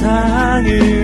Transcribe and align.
세상을 0.00 0.99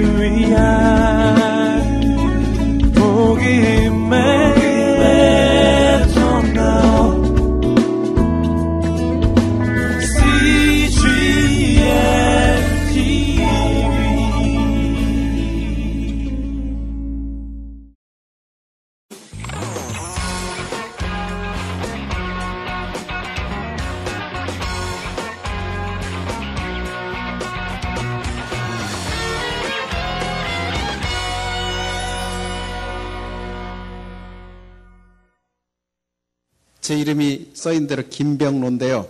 써인 37.77 37.87
대로 37.87 38.03
김병로인데요. 38.09 39.07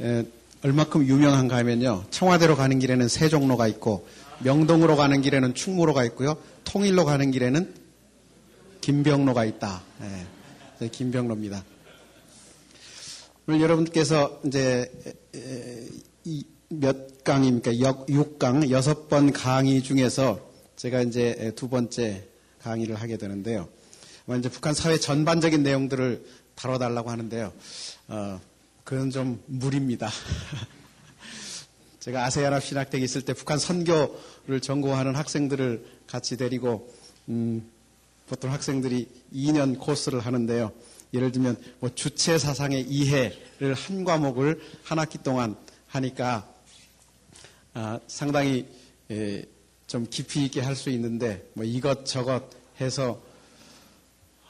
에, 0.00 0.24
얼마큼 0.64 1.06
유명한가 1.06 1.56
하면요. 1.56 2.04
청와대로 2.10 2.56
가는 2.56 2.78
길에는 2.80 3.06
세종로가 3.06 3.68
있고 3.68 4.08
명동으로 4.40 4.96
가는 4.96 5.22
길에는 5.22 5.54
충무로가 5.54 6.04
있고요. 6.06 6.36
통일로 6.64 7.04
가는 7.04 7.30
길에는 7.30 7.74
김병로가 8.80 9.44
있다. 9.44 9.82
예, 10.82 10.88
김병로입니다. 10.88 11.64
오늘 13.46 13.60
여러분께서 13.60 14.40
이제 14.44 14.90
몇 16.68 17.22
강입니까? 17.24 17.72
6강, 17.72 18.68
6번 18.68 19.32
강의 19.32 19.82
중에서 19.82 20.40
제가 20.76 21.02
이제 21.02 21.52
두 21.54 21.68
번째 21.68 22.24
강의를 22.62 22.96
하게 22.96 23.16
되는데요. 23.16 23.68
이제 24.38 24.48
북한 24.48 24.74
사회 24.74 24.98
전반적인 24.98 25.62
내용들을 25.62 26.24
다뤄달라고 26.56 27.10
하는데요. 27.10 27.52
어, 28.08 28.40
그건 28.84 29.10
좀 29.10 29.42
무리입니다. 29.46 30.08
제가 32.00 32.24
아세아랍 32.24 32.64
신학대에 32.64 33.02
있을 33.02 33.20
때 33.22 33.34
북한 33.34 33.58
선교를 33.58 34.60
전공하는 34.62 35.14
학생들을 35.14 35.84
같이 36.06 36.38
데리고 36.38 36.90
음, 37.28 37.70
보통 38.28 38.50
학생들이 38.50 39.08
2년 39.34 39.78
코스를 39.78 40.20
하는데요. 40.20 40.72
예를 41.12 41.32
들면 41.32 41.62
뭐 41.80 41.94
주체 41.94 42.38
사상의 42.38 42.82
이해를 42.82 43.74
한 43.74 44.04
과목을 44.04 44.62
한 44.84 44.98
학기 44.98 45.18
동안 45.18 45.56
하니까 45.88 46.50
아, 47.74 48.00
상당히 48.06 48.66
에, 49.10 49.44
좀 49.86 50.06
깊이 50.08 50.46
있게 50.46 50.62
할 50.62 50.74
수 50.74 50.88
있는데 50.90 51.46
뭐 51.52 51.64
이것 51.64 52.06
저것 52.06 52.44
해서 52.80 53.20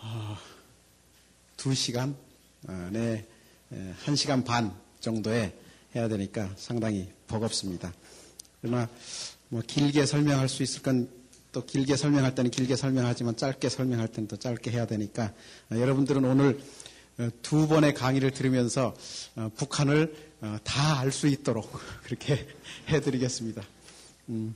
어, 0.00 0.36
2시간 1.56 2.14
내 2.92 3.24
1시간 4.04 4.44
반 4.44 4.72
정도에 5.00 5.52
해야 5.94 6.08
되니까 6.08 6.50
상당히 6.56 7.08
버겁습니다. 7.26 7.92
그러나 8.60 8.88
뭐 9.48 9.62
길게 9.66 10.06
설명할 10.06 10.48
수 10.48 10.62
있을 10.62 10.82
건 10.82 11.18
또 11.52 11.64
길게 11.64 11.96
설명할 11.96 12.34
때는 12.34 12.50
길게 12.50 12.76
설명하지만 12.76 13.36
짧게 13.36 13.68
설명할 13.68 14.08
때는 14.08 14.28
또 14.28 14.36
짧게 14.36 14.70
해야 14.70 14.86
되니까 14.86 15.32
어, 15.72 15.76
여러분들은 15.76 16.24
오늘 16.24 16.60
어, 17.18 17.28
두 17.42 17.66
번의 17.66 17.94
강의를 17.94 18.32
들으면서 18.32 18.94
어, 19.36 19.50
북한을 19.56 20.28
다 20.62 21.00
알 21.00 21.10
수 21.10 21.26
있도록 21.26 21.72
그렇게 22.04 22.46
해드리겠습니다. 22.88 23.62
음. 24.28 24.54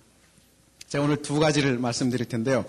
제가 0.87 1.03
오늘 1.03 1.23
두 1.23 1.41
가지를 1.41 1.79
말씀드릴 1.79 2.27
텐데요. 2.27 2.65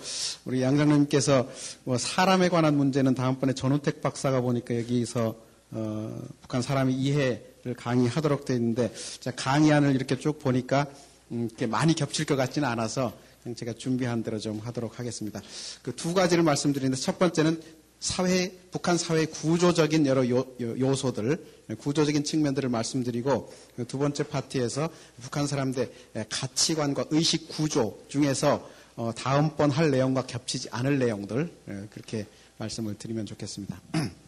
우리 0.46 0.62
양장님께서 0.62 1.48
뭐 1.84 1.96
사람에 1.96 2.48
관한 2.48 2.76
문제는 2.76 3.14
다음번에 3.14 3.52
전우택 3.52 4.00
박사가 4.00 4.40
보니까 4.40 4.76
여기서 4.78 5.36
어, 5.74 6.22
북한 6.40 6.62
사람의 6.62 6.94
이해를 6.94 7.74
강의하도록 7.76 8.44
되어 8.44 8.56
있는데 8.56 8.92
제가 9.20 9.36
강의안을 9.36 9.94
이렇게 9.94 10.18
쭉 10.18 10.38
보니까 10.38 10.86
음, 11.32 11.48
이렇게 11.50 11.66
많이 11.66 11.94
겹칠 11.94 12.24
것 12.24 12.36
같지는 12.36 12.68
않아서 12.68 13.12
제가 13.56 13.74
준비한 13.74 14.22
대로 14.22 14.38
좀 14.38 14.60
하도록 14.60 14.98
하겠습니다. 14.98 15.42
그 15.82 15.92
두 15.92 16.14
가지를 16.14 16.44
말씀드리는데 16.44 16.96
첫 16.96 17.18
번째는 17.18 17.60
사회, 18.00 18.52
북한 18.70 18.98
사회 18.98 19.24
구조적인 19.24 20.06
여러 20.06 20.28
요, 20.28 20.94
소들 20.94 21.44
구조적인 21.78 22.22
측면들을 22.24 22.68
말씀드리고 22.68 23.50
두 23.88 23.98
번째 23.98 24.24
파트에서 24.24 24.90
북한 25.22 25.46
사람들의 25.46 25.90
가치관과 26.28 27.06
의식 27.10 27.48
구조 27.48 27.98
중에서 28.08 28.68
어, 28.96 29.12
다음번 29.16 29.70
할 29.70 29.90
내용과 29.90 30.26
겹치지 30.26 30.68
않을 30.70 30.98
내용들 30.98 31.50
그렇게 31.90 32.26
말씀을 32.58 32.96
드리면 32.96 33.26
좋겠습니다. 33.26 33.80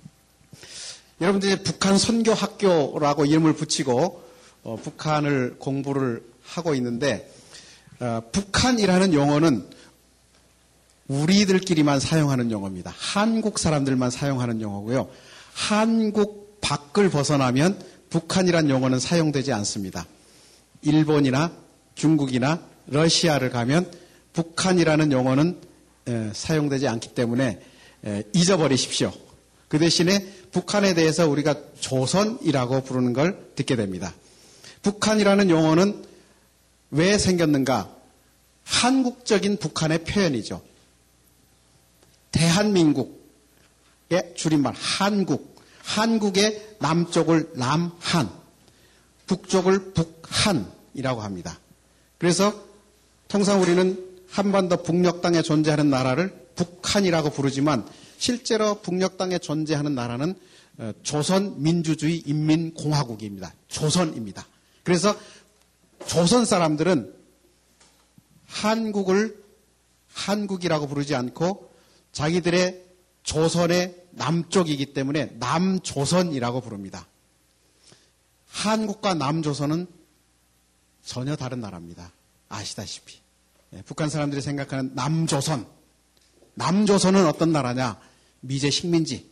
여러분들이 1.21 1.63
북한 1.63 1.97
선교 1.97 2.35
학교라고 2.35 3.25
이름을 3.25 3.55
붙이고 3.55 4.23
어, 4.65 4.77
북한을 4.83 5.57
공부를 5.59 6.23
하고 6.43 6.75
있는데 6.75 7.33
어, 8.01 8.21
북한이라는 8.33 9.15
용어는 9.15 9.67
우리들끼리만 11.09 12.01
사용하는 12.01 12.51
용어입니다. 12.51 12.93
한국 12.97 13.59
사람들만 13.59 14.11
사용하는 14.11 14.61
용어고요. 14.61 15.09
한국 15.55 16.61
밖을 16.61 17.09
벗어나면 17.11 17.81
북한이란 18.11 18.69
용어는 18.69 18.99
사용되지 18.99 19.53
않습니다. 19.53 20.07
일본이나 20.83 21.53
중국이나 21.95 22.61
러시아를 22.89 23.51
가면 23.51 23.91
북한이라는 24.33 25.13
용어는 25.13 25.61
사용되지 26.33 26.89
않기 26.89 27.15
때문에 27.15 27.61
잊어버리십시오. 28.33 29.13
그 29.69 29.79
대신에 29.79 30.25
북한에 30.53 30.95
대해서 30.95 31.29
우리가 31.29 31.55
조선이라고 31.81 32.85
부르는 32.85 33.13
걸 33.13 33.51
듣게 33.57 33.77
됩니다. 33.77 34.15
북한이라는 34.83 35.51
용어는 35.51 36.05
왜 36.91 37.19
생겼는가? 37.19 37.95
한국적인 38.65 39.59
북한의 39.59 40.05
표현이죠. 40.05 40.63
대한민국의 42.31 43.15
줄임말 44.35 44.75
한국, 44.77 45.57
한국의 45.83 46.77
남쪽을 46.81 47.53
남한, 47.55 48.31
북쪽을 49.27 49.93
북한이라고 49.93 51.23
합니다. 51.23 51.59
그래서 52.19 52.65
통상 53.29 53.61
우리는 53.61 54.05
한반도 54.31 54.83
북녘 54.83 55.23
땅에 55.23 55.43
존재하는 55.43 55.91
나라를 55.91 56.47
북한이라고 56.55 57.31
부르지만 57.31 57.87
실제로 58.19 58.81
북녘 58.81 59.17
땅에 59.19 59.39
존재하는 59.39 59.95
나라는 59.95 60.35
어, 60.79 60.93
조선 61.03 61.63
민주주의 61.63 62.19
인민공화국입니다. 62.19 63.55
조선입니다. 63.69 64.47
그래서 64.83 65.17
조선 66.07 66.45
사람들은 66.45 67.15
한국을 68.47 69.43
한국이라고 70.13 70.87
부르지 70.87 71.15
않고 71.15 71.71
자기들의 72.13 72.85
조선의 73.23 74.07
남쪽이기 74.13 74.95
때문에 74.95 75.37
남조선이라고 75.39 76.61
부릅니다. 76.61 77.07
한국과 78.49 79.15
남조선은 79.15 79.87
전혀 81.05 81.37
다른 81.37 81.61
나라입니다. 81.61 82.13
아시다시피. 82.49 83.19
예, 83.75 83.83
북한 83.83 84.09
사람들이 84.09 84.41
생각하는 84.41 84.93
남조선. 84.95 85.67
남조선은 86.57 87.27
어떤 87.27 87.53
나라냐? 87.53 87.99
미제 88.41 88.71
식민지. 88.71 89.31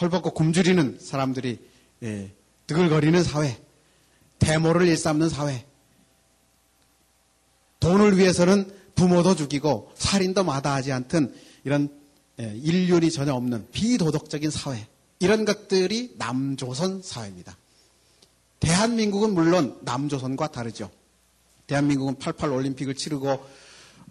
헐벗고 0.00 0.32
굶주리는 0.32 0.98
사람들이 1.00 1.58
예, 2.02 2.32
뜨글거리는 2.66 3.22
사회. 3.22 3.60
대모를 4.38 4.88
일삼는 4.88 5.28
사회. 5.28 5.66
돈을 7.80 8.16
위해서는 8.16 8.70
부모도 8.94 9.34
죽이고 9.34 9.92
살인도 9.96 10.44
마다하지 10.44 10.92
않던 10.92 11.34
이런 11.64 11.88
예, 12.40 12.52
인륜이 12.56 13.10
전혀 13.10 13.34
없는 13.34 13.68
비도덕적인 13.72 14.50
사회 14.50 14.86
이런 15.18 15.44
것들이 15.44 16.14
남조선 16.16 17.02
사회입니다. 17.02 17.56
대한민국은 18.60 19.34
물론 19.34 19.78
남조선과 19.82 20.52
다르죠. 20.52 20.90
대한민국은 21.66 22.18
88 22.18 22.50
올림픽을 22.50 22.94
치르고 22.94 23.28
어, 23.28 23.46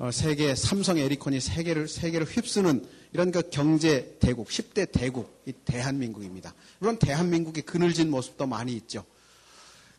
세계 0.10 0.56
삼성 0.56 0.98
에리콘이 0.98 1.40
세계를 1.40 1.88
세계를 1.88 2.26
휩쓰는 2.26 2.84
이런 3.14 3.32
그 3.32 3.50
경제 3.52 4.18
대국 4.20 4.48
10대 4.48 4.92
대국 4.92 5.44
이 5.46 5.52
대한민국입니다. 5.52 6.56
물론 6.80 6.98
대한민국의 6.98 7.64
그늘진 7.64 8.10
모습도 8.10 8.48
많이 8.48 8.74
있죠. 8.74 9.06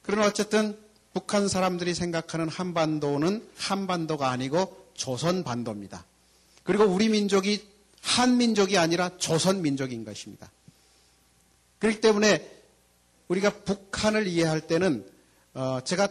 그러나 0.02 0.26
어쨌든 0.26 0.76
북한 1.14 1.46
사람들이 1.46 1.94
생각하는 1.94 2.48
한반도는 2.48 3.46
한반도가 3.56 4.30
아니고 4.30 4.88
조선 4.94 5.44
반도입니다. 5.44 6.04
그리고 6.64 6.84
우리 6.84 7.08
민족이 7.08 7.64
한민족이 8.00 8.78
아니라 8.78 9.16
조선 9.18 9.62
민족인 9.62 10.04
것입니다. 10.04 10.50
그렇기 11.78 12.00
때문에 12.00 12.50
우리가 13.28 13.50
북한을 13.50 14.26
이해할 14.26 14.62
때는 14.62 15.06
어 15.54 15.80
제가 15.84 16.08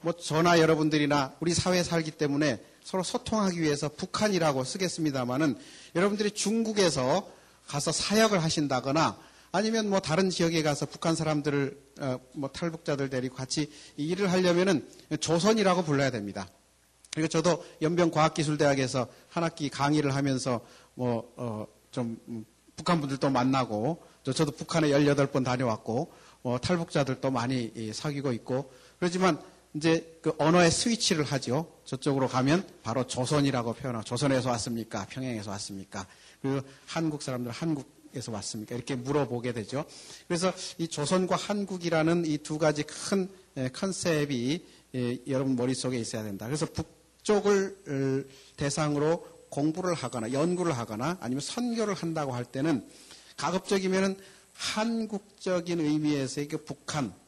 뭐 0.00 0.12
저나 0.12 0.58
여러분들이나 0.58 1.36
우리 1.40 1.54
사회에 1.54 1.84
살기 1.84 2.12
때문에 2.12 2.71
서로 2.84 3.02
소통하기 3.02 3.60
위해서 3.60 3.88
북한이라고 3.88 4.64
쓰겠습니다만은 4.64 5.56
여러분들이 5.94 6.30
중국에서 6.30 7.28
가서 7.66 7.92
사역을 7.92 8.42
하신다거나 8.42 9.18
아니면 9.52 9.90
뭐 9.90 10.00
다른 10.00 10.30
지역에 10.30 10.62
가서 10.62 10.86
북한 10.86 11.14
사람들을 11.14 11.78
어, 12.00 12.18
뭐 12.32 12.48
탈북자들 12.48 13.10
데리고 13.10 13.36
같이 13.36 13.70
일을 13.96 14.32
하려면은 14.32 14.88
조선이라고 15.20 15.84
불러야 15.84 16.10
됩니다. 16.10 16.48
그리고 17.12 17.28
저도 17.28 17.64
연변과학기술대학에서 17.82 19.06
한 19.28 19.44
학기 19.44 19.68
강의를 19.68 20.14
하면서 20.14 20.62
뭐좀 20.94 21.26
어, 21.36 21.66
북한 22.76 23.00
분들도 23.00 23.28
만나고 23.28 24.02
저도 24.24 24.52
북한에 24.52 24.88
18번 24.88 25.44
다녀왔고 25.44 26.12
뭐 26.42 26.58
탈북자들도 26.58 27.30
많이 27.30 27.92
사귀고 27.92 28.32
있고 28.32 28.72
그렇지만 28.98 29.40
이제 29.74 30.18
그 30.20 30.34
언어의 30.38 30.70
스위치를 30.70 31.24
하죠. 31.24 31.66
저쪽으로 31.84 32.28
가면 32.28 32.66
바로 32.82 33.06
조선이라고 33.06 33.72
표현하고 33.74 34.04
조선에서 34.04 34.50
왔습니까? 34.50 35.06
평양에서 35.06 35.50
왔습니까? 35.50 36.06
그리고 36.42 36.60
한국 36.86 37.22
사람들 37.22 37.50
한국에서 37.50 38.32
왔습니까? 38.32 38.74
이렇게 38.74 38.94
물어보게 38.96 39.52
되죠. 39.52 39.84
그래서 40.28 40.52
이 40.78 40.88
조선과 40.88 41.36
한국이라는 41.36 42.26
이 42.26 42.38
두 42.38 42.58
가지 42.58 42.82
큰 42.82 43.28
컨셉이 43.72 44.64
여러분 45.26 45.56
머릿속에 45.56 45.98
있어야 45.98 46.22
된다. 46.22 46.46
그래서 46.46 46.66
북쪽을 46.66 48.28
대상으로 48.56 49.26
공부를 49.48 49.94
하거나 49.94 50.32
연구를 50.32 50.76
하거나 50.76 51.16
아니면 51.20 51.40
선교를 51.40 51.94
한다고 51.94 52.32
할 52.32 52.44
때는 52.44 52.86
가급적이면은 53.36 54.18
한국적인 54.54 55.80
의미에서의 55.80 56.48
그 56.48 56.64
북한 56.64 57.06
아, 57.06 57.21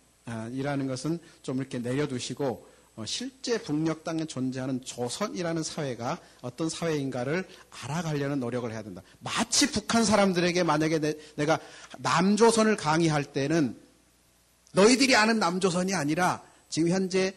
이라는 0.52 0.86
것은 0.86 1.18
좀 1.42 1.58
이렇게 1.58 1.78
내려두시고 1.78 2.74
어, 2.96 3.04
실제 3.06 3.60
북녘 3.60 4.04
땅에 4.04 4.24
존재하는 4.24 4.84
조선이라는 4.84 5.62
사회가 5.64 6.18
어떤 6.42 6.68
사회인가를 6.68 7.46
알아가려는 7.70 8.38
노력을 8.38 8.70
해야 8.70 8.82
된다. 8.82 9.02
마치 9.18 9.70
북한 9.72 10.04
사람들에게 10.04 10.62
만약에 10.62 11.00
내, 11.00 11.46
가 11.46 11.58
남조선을 11.98 12.76
강의할 12.76 13.24
때는 13.24 13.76
너희들이 14.72 15.16
아는 15.16 15.40
남조선이 15.40 15.94
아니라 15.94 16.42
지금 16.68 16.88
현재 16.88 17.34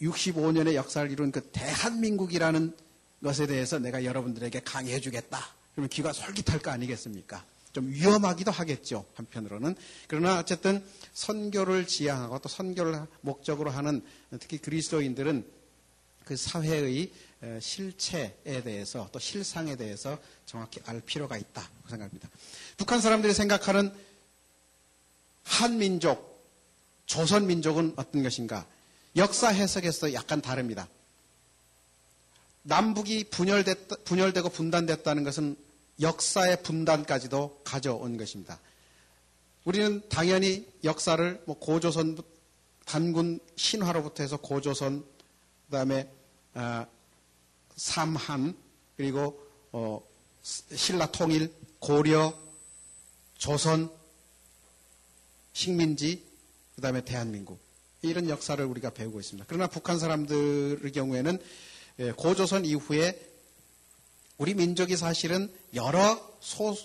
65년의 0.00 0.74
역사를 0.74 1.10
이룬 1.10 1.32
그 1.32 1.40
대한민국이라는 1.52 2.76
것에 3.22 3.46
대해서 3.46 3.78
내가 3.78 4.04
여러분들에게 4.04 4.60
강의해 4.60 5.00
주겠다. 5.00 5.40
그러면 5.72 5.88
귀가 5.88 6.12
솔깃할 6.12 6.60
거 6.60 6.70
아니겠습니까? 6.70 7.44
좀 7.74 7.90
위험하기도 7.90 8.50
하겠죠. 8.50 9.04
한편으로는. 9.14 9.74
그러나 10.06 10.38
어쨌든 10.38 10.82
선교를 11.12 11.86
지향하고 11.86 12.38
또 12.38 12.48
선교를 12.48 13.06
목적으로 13.20 13.70
하는 13.70 14.00
특히 14.40 14.58
그리스도인들은 14.58 15.44
그 16.24 16.36
사회의 16.36 17.12
실체에 17.60 18.62
대해서 18.64 19.10
또 19.12 19.18
실상에 19.18 19.76
대해서 19.76 20.18
정확히 20.46 20.80
알 20.86 21.00
필요가 21.00 21.36
있다 21.36 21.68
생각합니다. 21.88 22.30
북한 22.76 23.00
사람들이 23.00 23.34
생각하는 23.34 23.92
한민족, 25.42 26.48
조선민족은 27.06 27.94
어떤 27.96 28.22
것인가? 28.22 28.66
역사 29.16 29.48
해석에서 29.48 30.14
약간 30.14 30.40
다릅니다. 30.40 30.88
남북이 32.62 33.24
분열됐, 33.24 34.04
분열되고 34.04 34.48
분단됐다는 34.48 35.24
것은 35.24 35.56
역사의 36.00 36.62
분단까지도 36.62 37.60
가져온 37.64 38.16
것입니다. 38.16 38.60
우리는 39.64 40.02
당연히 40.08 40.66
역사를 40.84 41.42
뭐 41.46 41.58
고조선 41.58 42.18
단군 42.84 43.40
신화로부터 43.56 44.22
해서 44.22 44.36
고조선 44.36 45.04
그다음에 45.66 46.10
어, 46.54 46.86
삼한 47.76 48.56
그리고 48.96 49.40
어, 49.72 50.02
신라 50.42 51.06
통일 51.06 51.52
고려 51.78 52.38
조선 53.38 53.90
식민지 55.52 56.24
그다음에 56.76 57.04
대한민국 57.04 57.58
이런 58.02 58.28
역사를 58.28 58.62
우리가 58.62 58.90
배우고 58.90 59.20
있습니다. 59.20 59.46
그러나 59.48 59.66
북한 59.66 59.98
사람들의 59.98 60.92
경우에는 60.92 61.38
예, 62.00 62.12
고조선 62.12 62.64
이후에 62.64 63.33
우리 64.38 64.54
민족이 64.54 64.96
사실은 64.96 65.50
여러 65.74 66.20
소, 66.40 66.76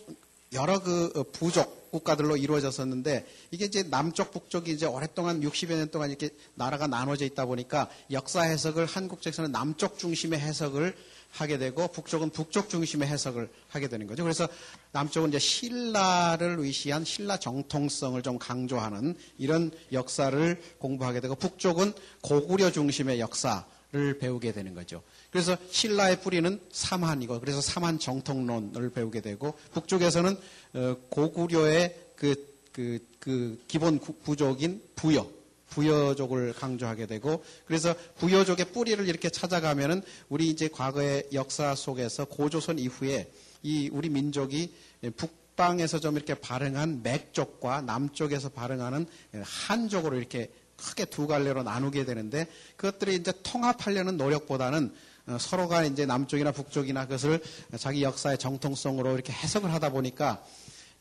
여러 0.54 0.80
그 0.80 1.12
어, 1.16 1.24
부족 1.32 1.80
국가들로 1.92 2.38
이루어졌었는데 2.38 3.26
이게 3.52 3.66
이제 3.66 3.84
남쪽 3.84 4.32
북쪽이 4.32 4.72
이제 4.72 4.86
오랫동안 4.86 5.42
60여 5.42 5.76
년 5.76 5.90
동안 5.90 6.10
이렇게 6.10 6.30
나라가 6.54 6.86
나눠져 6.86 7.26
있다 7.26 7.46
보니까 7.46 7.90
역사 8.12 8.44
해석을 8.44 8.86
한국 8.86 9.22
쪽에서는 9.22 9.52
남쪽 9.52 9.98
중심의 9.98 10.40
해석을 10.40 10.96
하게 11.32 11.58
되고 11.58 11.88
북쪽은 11.88 12.32
북쪽 12.32 12.70
중심의 12.70 13.08
해석을 13.08 13.50
하게 13.70 13.88
되는 13.88 14.08
거죠. 14.08 14.24
그래서 14.24 14.48
남쪽은 14.92 15.30
이제 15.30 15.40
신라를 15.40 16.64
위시한 16.64 17.06
신라 17.06 17.38
정통성을 17.38 18.22
좀 18.24 18.40
강조하는 18.40 19.16
이런 19.38 19.72
역사를 19.92 20.62
공부하게 20.80 21.22
되고 21.22 21.36
북쪽은 21.36 21.94
고구려 22.22 22.72
중심의 22.72 23.20
역사 23.20 23.66
를 23.92 24.20
배우게 24.20 24.52
되는 24.52 24.76
거죠. 24.76 25.02
그래서 25.32 25.58
신라의 25.72 26.22
뿌리는 26.22 26.62
삼한이고 26.72 27.40
그래서 27.40 27.60
삼한 27.60 27.98
정통론을 27.98 28.92
배우게 28.92 29.22
되고 29.22 29.56
북쪽에서는 29.74 30.38
어, 30.74 30.96
고구려의 31.10 31.96
그, 32.16 32.36
그, 32.72 33.04
그 33.20 33.60
기본 33.68 33.98
부족인 33.98 34.80
부여, 34.96 35.28
부여족을 35.70 36.54
강조하게 36.54 37.08
되고 37.08 37.44
그래서 37.66 37.96
부여족의 38.20 38.74
뿌리를 38.74 39.08
이렇게 39.08 39.32
찾아가면은 39.32 40.04
우리 40.30 40.50
이제 40.50 40.68
과거의 40.68 41.28
역사 41.34 41.74
속에서 41.74 42.26
고조선 42.26 42.78
이후에 42.78 43.32
이 43.64 43.90
우리 43.92 44.10
민족이 44.10 44.72
북방에서 45.18 46.00
좀 46.00 46.16
이렇게 46.16 46.36
발행한 46.36 47.02
맥족과 47.02 47.82
남쪽에서 47.82 48.50
발행하는 48.50 49.08
한족으로 49.42 50.16
이렇게 50.16 50.52
크게 50.80 51.06
두 51.06 51.28
갈래로 51.28 51.64
나누게 51.64 52.06
되는데 52.06 52.48
그것들이 52.78 53.16
이제 53.16 53.34
통합하려는 53.44 54.18
노력보다는 54.18 54.94
어, 55.28 55.38
서로가 55.40 55.84
이제 55.84 56.06
남쪽이나 56.06 56.52
북쪽이나 56.52 57.06
그것을 57.06 57.42
자기 57.78 58.04
역사의 58.04 58.38
정통성으로 58.40 59.14
이렇게 59.14 59.32
해석을 59.32 59.72
하다 59.74 59.92
보니까 59.92 60.44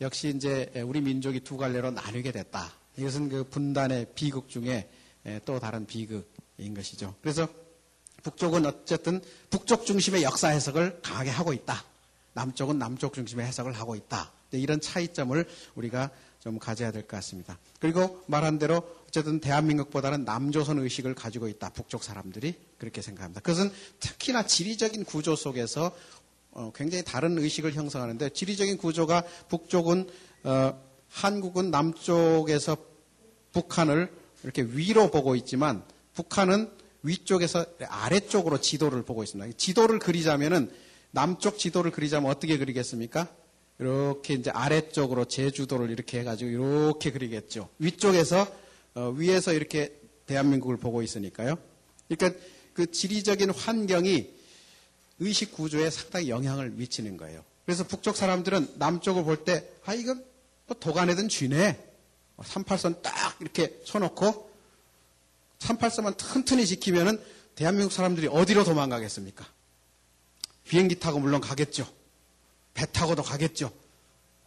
역시 0.00 0.32
이제 0.34 0.70
우리 0.86 1.00
민족이 1.00 1.40
두 1.40 1.56
갈래로 1.56 1.90
나뉘게 1.92 2.32
됐다. 2.32 2.72
이것은 2.96 3.28
그 3.28 3.44
분단의 3.44 4.08
비극 4.14 4.48
중에 4.48 4.88
또 5.44 5.58
다른 5.58 5.86
비극인 5.86 6.74
것이죠. 6.74 7.14
그래서 7.22 7.48
북쪽은 8.22 8.66
어쨌든 8.66 9.20
북쪽 9.50 9.86
중심의 9.86 10.22
역사 10.22 10.48
해석을 10.48 11.00
강하게 11.02 11.30
하고 11.30 11.52
있다. 11.52 11.84
남쪽은 12.34 12.78
남쪽 12.78 13.14
중심의 13.14 13.46
해석을 13.46 13.72
하고 13.72 13.94
있다. 13.96 14.30
이런 14.52 14.80
차이점을 14.80 15.44
우리가 15.74 16.10
좀 16.40 16.58
가져야 16.58 16.92
될 16.92 17.02
것 17.02 17.08
같습니다. 17.16 17.58
그리고 17.80 18.22
말한 18.26 18.58
대로 18.58 18.82
어쨌든 19.08 19.40
대한민국보다는 19.40 20.24
남조선 20.24 20.78
의식을 20.78 21.14
가지고 21.14 21.48
있다. 21.48 21.70
북쪽 21.70 22.04
사람들이 22.04 22.54
그렇게 22.76 23.00
생각합니다. 23.00 23.40
그것은 23.40 23.70
특히나 24.00 24.46
지리적인 24.46 25.04
구조 25.04 25.34
속에서 25.34 25.96
어, 26.50 26.72
굉장히 26.74 27.04
다른 27.04 27.38
의식을 27.38 27.72
형성하는데 27.72 28.30
지리적인 28.30 28.76
구조가 28.76 29.24
북쪽은 29.48 30.08
어, 30.44 30.80
한국은 31.08 31.70
남쪽에서 31.70 32.76
북한을 33.52 34.12
이렇게 34.44 34.62
위로 34.62 35.10
보고 35.10 35.34
있지만 35.36 35.82
북한은 36.14 36.70
위쪽에서 37.02 37.64
아래쪽으로 37.88 38.60
지도를 38.60 39.02
보고 39.04 39.22
있습니다. 39.22 39.56
지도를 39.56 39.98
그리자면은 40.00 40.70
남쪽 41.10 41.58
지도를 41.58 41.90
그리자면 41.92 42.30
어떻게 42.30 42.58
그리겠습니까? 42.58 43.28
이렇게 43.78 44.34
이제 44.34 44.50
아래쪽으로 44.50 45.24
제주도를 45.26 45.90
이렇게 45.90 46.20
해가지고 46.20 46.50
이렇게 46.50 47.10
그리겠죠. 47.12 47.68
위쪽에서 47.78 48.46
어, 48.98 49.10
위에서 49.10 49.52
이렇게 49.52 49.96
대한민국을 50.26 50.76
보고 50.76 51.02
있으니까요. 51.02 51.56
그러니까 52.08 52.40
그 52.74 52.90
지리적인 52.90 53.50
환경이 53.50 54.28
의식 55.20 55.52
구조에 55.52 55.88
상당히 55.90 56.28
영향을 56.30 56.70
미치는 56.70 57.16
거예요. 57.16 57.44
그래서 57.64 57.86
북쪽 57.86 58.16
사람들은 58.16 58.74
남쪽을 58.76 59.22
볼 59.22 59.44
때, 59.44 59.68
아, 59.84 59.94
이건 59.94 60.24
뭐 60.66 60.76
도가내든 60.78 61.28
쥐네. 61.28 61.86
38선 62.38 63.02
딱 63.02 63.36
이렇게 63.40 63.80
쳐놓고 63.84 64.50
38선만 65.60 66.16
튼튼히 66.16 66.66
지키면은 66.66 67.20
대한민국 67.54 67.92
사람들이 67.92 68.28
어디로 68.28 68.64
도망가겠습니까? 68.64 69.46
비행기 70.64 70.98
타고 70.98 71.20
물론 71.20 71.40
가겠죠. 71.40 71.88
배 72.74 72.86
타고도 72.86 73.22
가겠죠. 73.22 73.72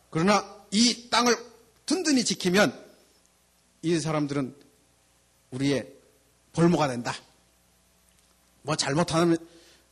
그러나 0.09 0.65
이 0.71 1.09
땅을 1.09 1.37
든든히 1.85 2.23
지키면 2.23 2.80
이 3.81 3.99
사람들은 3.99 4.55
우리의 5.51 5.91
볼모가 6.53 6.87
된다. 6.87 7.13
뭐 8.63 8.75
잘못하면 8.75 9.37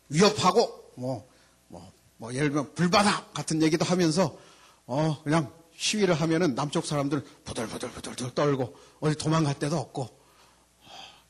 위협하고 0.10 0.92
뭐, 0.96 1.28
뭐, 1.68 1.92
뭐 2.18 2.34
예를 2.34 2.50
들면 2.50 2.74
불바다 2.76 3.28
같은 3.34 3.62
얘기도 3.62 3.86
하면서 3.86 4.38
어, 4.86 5.22
그냥 5.24 5.52
시위를 5.76 6.14
하면은 6.16 6.56
남쪽 6.56 6.86
사람들 6.86 7.24
부들부들부들 7.46 8.36
떨고 8.36 8.76
어디 9.00 9.16
도망갈 9.16 9.58
데도 9.58 9.78
없고 9.78 10.20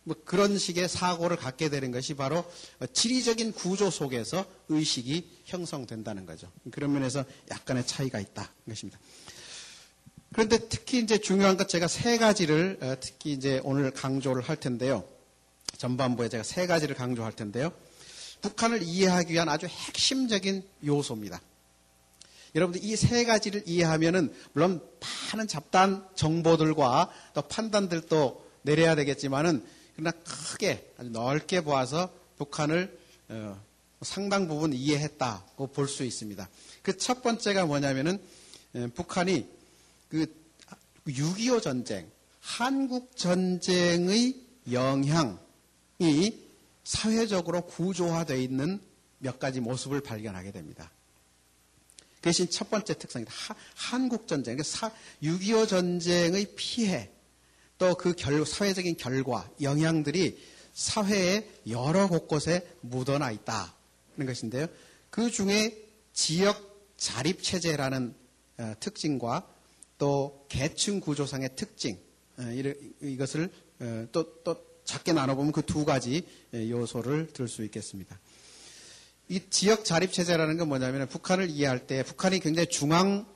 뭐 0.04 0.16
그런 0.26 0.58
식의 0.58 0.90
사고를 0.90 1.38
갖게 1.38 1.70
되는 1.70 1.92
것이 1.92 2.16
바로 2.16 2.44
지리적인 2.94 3.52
구조 3.52 3.92
속에서 3.92 4.46
의식이 4.70 5.42
형성된다는 5.46 6.26
거죠. 6.26 6.52
그런 6.72 6.94
면에서 6.94 7.24
약간의 7.52 7.86
차이가 7.86 8.20
있다. 8.20 8.52
것입니다. 8.68 9.00
그런데 10.34 10.58
특히 10.70 11.00
이제 11.00 11.18
중요한 11.18 11.58
것 11.58 11.68
제가 11.68 11.88
세 11.88 12.18
가지를 12.18 12.78
어, 12.82 12.96
특히 13.00 13.32
이제 13.32 13.60
오늘 13.64 13.92
강조를 13.92 14.44
할 14.44 14.58
텐데요. 14.58 15.04
전반부에 15.78 16.30
제가 16.30 16.44
세 16.44 16.68
가지를 16.68 16.96
강조할 16.96 17.34
텐데요. 17.34 17.72
북한을 18.42 18.84
이해하기 18.84 19.34
위한 19.34 19.50
아주 19.50 19.66
핵심적인 19.68 20.64
요소입니다. 20.86 21.42
여러분들 22.56 22.84
이 22.84 22.96
세 22.96 23.26
가지를 23.26 23.64
이해하면은 23.66 24.34
물론 24.54 24.82
많은 25.34 25.48
잡다한 25.48 26.08
정보들과 26.16 27.12
또 27.34 27.42
판단들도 27.44 28.50
내려야 28.64 28.96
되겠지만은 28.96 29.64
그러나 29.96 30.12
크게 30.12 30.92
아주 30.98 31.10
넓게 31.10 31.62
보아서 31.62 32.12
북한을 32.38 32.98
어, 33.30 33.62
상당 34.02 34.48
부분 34.48 34.74
이해했다고 34.74 35.68
볼 35.68 35.88
수 35.88 36.04
있습니다. 36.04 36.48
그 36.84 36.98
첫 36.98 37.22
번째가 37.22 37.66
뭐냐면은 37.66 38.20
북한이 38.96 39.48
그 40.10 40.26
6.25 41.08 41.62
전쟁, 41.62 42.12
한국 42.40 43.16
전쟁의 43.16 44.36
영향이 44.72 45.30
사회적으로 46.84 47.62
구조화되어 47.62 48.38
있는 48.38 48.82
몇 49.20 49.40
가지 49.40 49.60
모습을 49.60 50.02
발견하게 50.02 50.52
됩니다. 50.52 50.92
그것이 52.18 52.50
첫 52.50 52.70
번째 52.70 52.96
특성이다. 52.96 53.32
한국 53.76 54.28
전쟁, 54.28 54.58
6.25 54.58 55.68
전쟁의 55.68 56.54
피해, 56.56 57.12
또 57.78 57.96
그 57.96 58.14
사회적인 58.46 58.98
결과, 58.98 59.50
영향들이 59.62 60.38
사회의 60.74 61.50
여러 61.68 62.08
곳곳에 62.08 62.68
묻어나 62.82 63.32
있다 63.32 63.74
는 64.20 64.26
것인데요. 64.26 64.68
그 65.10 65.32
중에 65.32 65.82
지역 66.14 66.94
자립체제라는 66.98 68.14
어, 68.58 68.74
특징과 68.82 69.48
또 70.00 70.46
계층 70.50 71.00
구조상의 71.00 71.52
특징, 71.56 72.00
어, 72.40 72.44
이것을 73.02 73.52
어, 73.82 74.08
또, 74.12 74.42
또 74.44 74.58
작게 74.86 75.14
나눠보면 75.14 75.52
그 75.52 75.62
두 75.62 75.86
가지 75.86 76.26
요소를 76.52 77.28
들 77.34 77.48
수 77.48 77.64
있겠습니다. 77.66 78.20
이 79.28 79.40
지역 79.52 79.86
자립 79.86 80.12
체제라는 80.12 80.58
건 80.58 80.70
뭐냐면 80.70 81.08
북한을 81.08 81.52
이해할 81.52 81.86
때 81.86 82.02
북한이 82.04 82.40
굉장히 82.40 82.68
중앙 82.68 83.28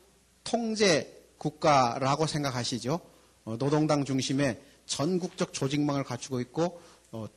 통제 0.44 1.24
국가라고 1.38 2.26
생각하시죠. 2.26 3.00
어, 3.46 3.58
노동당 3.58 4.04
중심의 4.06 4.60
전국적 4.88 5.54
조직망을 5.54 6.04
갖추고 6.04 6.40
있고 6.42 6.82
어, 7.12 7.28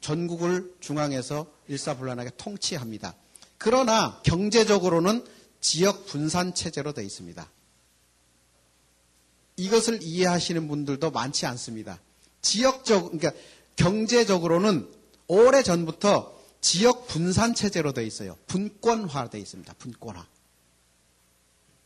전국을 0.00 0.76
중앙에서 0.80 1.50
일사불란하게 1.66 2.30
통치합니다. 2.36 3.16
그러나 3.58 4.20
경제적으로는 4.22 5.24
지역 5.60 6.06
분산 6.06 6.54
체제로 6.54 6.92
되어 6.92 7.04
있습니다. 7.04 7.50
이것을 9.60 10.02
이해하시는 10.02 10.66
분들도 10.68 11.10
많지 11.10 11.46
않습니다. 11.46 12.00
지역적, 12.40 13.12
그러니까 13.12 13.32
경제적으로는 13.76 14.88
오래 15.26 15.62
전부터 15.62 16.38
지역 16.60 17.06
분산 17.06 17.54
체제로 17.54 17.92
되어 17.92 18.04
있어요. 18.04 18.36
분권화되어 18.46 19.40
있습니다. 19.40 19.74
분권화. 19.78 20.26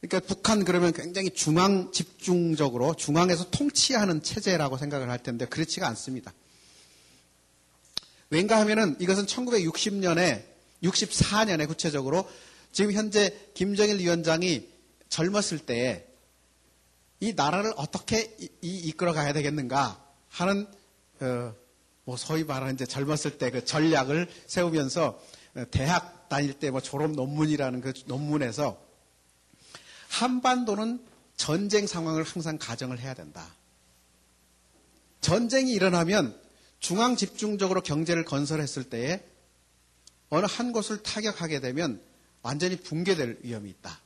그러니까 0.00 0.20
북한 0.26 0.64
그러면 0.64 0.92
굉장히 0.92 1.30
중앙 1.30 1.90
집중적으로 1.90 2.94
중앙에서 2.94 3.50
통치하는 3.50 4.22
체제라고 4.22 4.76
생각을 4.76 5.10
할 5.10 5.22
텐데 5.22 5.46
그렇지가 5.46 5.88
않습니다. 5.88 6.32
왠가 8.30 8.60
하면은 8.60 8.96
이것은 9.00 9.26
1960년에 9.26 10.44
64년에 10.82 11.66
구체적으로 11.66 12.28
지금 12.72 12.92
현재 12.92 13.34
김정일 13.54 13.98
위원장이 13.98 14.68
젊었을 15.08 15.60
때 15.60 16.06
이 17.20 17.32
나라를 17.34 17.72
어떻게 17.76 18.36
이, 18.38 18.48
이끌어 18.62 19.12
가야 19.12 19.32
되겠는가 19.32 20.04
하는 20.28 20.66
어, 21.20 21.54
뭐 22.04 22.16
소위 22.16 22.44
말하는 22.44 22.74
이제 22.74 22.84
젊었을 22.86 23.38
때 23.38 23.50
그 23.50 23.64
전략을 23.64 24.28
세우면서 24.46 25.20
어, 25.56 25.64
대학 25.70 26.28
다닐 26.28 26.54
때 26.54 26.70
뭐 26.70 26.80
졸업 26.80 27.12
논문이라는 27.12 27.80
그 27.80 27.92
논문에서 28.06 28.80
한반도는 30.08 31.04
전쟁 31.36 31.86
상황을 31.86 32.22
항상 32.24 32.58
가정을 32.58 32.98
해야 32.98 33.14
된다. 33.14 33.54
전쟁이 35.20 35.72
일어나면 35.72 36.38
중앙 36.78 37.16
집중적으로 37.16 37.80
경제를 37.80 38.24
건설했을 38.24 38.84
때에 38.84 39.24
어느 40.28 40.46
한 40.48 40.72
곳을 40.72 41.02
타격하게 41.02 41.60
되면 41.60 42.00
완전히 42.42 42.76
붕괴될 42.76 43.38
위험이 43.42 43.70
있다. 43.70 44.00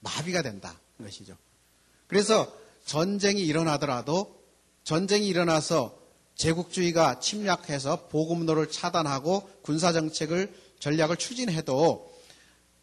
마비가 0.00 0.42
된다. 0.42 0.80
것이죠. 0.98 1.36
그래서 2.12 2.54
전쟁이 2.84 3.40
일어나더라도 3.40 4.38
전쟁이 4.84 5.28
일어나서 5.28 5.98
제국주의가 6.34 7.20
침략해서 7.20 8.08
보급로를 8.08 8.70
차단하고 8.70 9.48
군사정책을 9.62 10.52
전략을 10.78 11.16
추진해도 11.16 12.14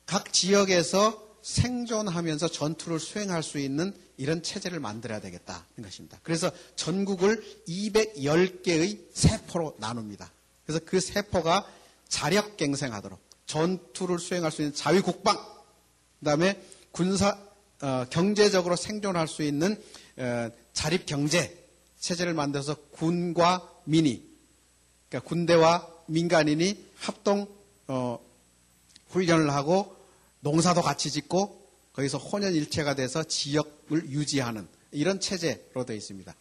각 0.08 0.34
지역에서 0.34 1.24
생존하면서 1.44 2.48
전투를 2.48 3.00
수행할 3.00 3.44
수 3.44 3.60
있는 3.60 3.94
이런 4.18 4.42
체제를 4.42 4.80
만들어야 4.80 5.22
되겠다는 5.22 5.84
것입니다. 5.84 6.18
그래서 6.24 6.50
전국을 6.76 7.44
210개의 7.68 9.00
세포로 9.14 9.76
나눕니다. 9.78 10.32
그래서 10.66 10.84
그 10.84 11.00
세포가 11.00 11.68
자력갱생하도록 12.08 13.20
전투를 13.46 14.18
수행할 14.18 14.52
수 14.52 14.64
있는 14.64 14.74
자위국방, 14.74 15.38
그 15.38 16.26
다음에 16.26 16.60
군사, 16.92 17.38
어, 17.82 18.06
경제적으로 18.10 18.76
생존할 18.76 19.28
수 19.28 19.44
있는 19.44 19.82
어, 20.18 20.50
자립 20.74 21.06
경제, 21.06 21.58
체제를 22.00 22.34
만들어서 22.34 22.76
군과 22.92 23.70
민이, 23.86 24.24
그러니까 25.10 25.28
군대와 25.28 25.88
민간인이 26.08 26.86
합동 26.98 27.48
어, 27.88 28.20
훈련을 29.10 29.52
하고 29.54 29.96
농사도 30.42 30.82
같이 30.82 31.10
짓고 31.10 31.60
거기서 31.94 32.18
혼연일체가 32.18 32.96
돼서 32.96 33.24
지역을 33.24 34.10
유지하는 34.10 34.68
이런 34.92 35.20
체제로 35.20 35.86
되어 35.86 35.96
있습니다. 35.96 36.34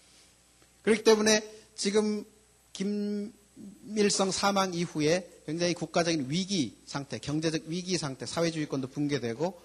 그렇기 0.82 1.04
때문에 1.04 1.42
지금 1.74 2.24
김밀성 2.72 4.30
사망 4.30 4.74
이후에 4.74 5.28
굉장히 5.46 5.74
국가적인 5.74 6.26
위기 6.28 6.76
상태, 6.86 7.18
경제적 7.18 7.62
위기 7.66 7.96
상태, 7.98 8.26
사회주의권도 8.26 8.88
붕괴되고 8.88 9.46
어, 9.46 9.62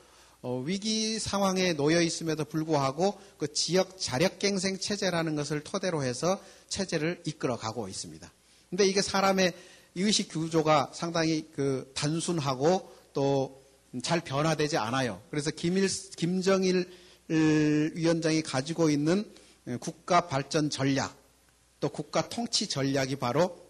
위기 0.66 1.20
상황에 1.20 1.74
놓여 1.74 2.02
있음에도 2.02 2.46
불구하고 2.46 3.20
그 3.38 3.52
지역 3.54 4.00
자력갱생 4.00 4.80
체제라는 4.80 5.36
것을 5.36 5.62
토대로 5.62 6.04
해서 6.04 6.42
체제를 6.68 7.22
이끌어 7.26 7.58
가고 7.58 7.88
있습니다. 7.88 8.32
근데 8.70 8.86
이게 8.86 9.02
사람의 9.02 9.54
의식 9.96 10.30
구조가 10.30 10.92
상당히 10.94 11.48
그 11.54 11.92
단순하고 11.96 12.92
또 13.14 13.64
잘 14.02 14.22
변화되지 14.22 14.78
않아요. 14.78 15.22
그래서 15.30 15.52
김일, 15.52 15.88
김정일 16.18 16.90
위원장이 17.28 18.42
가지고 18.42 18.90
있는 18.90 19.32
국가 19.80 20.28
발전 20.28 20.70
전략 20.70 21.16
또 21.80 21.90
국가 21.90 22.28
통치 22.28 22.68
전략이 22.68 23.18
바로 23.18 23.62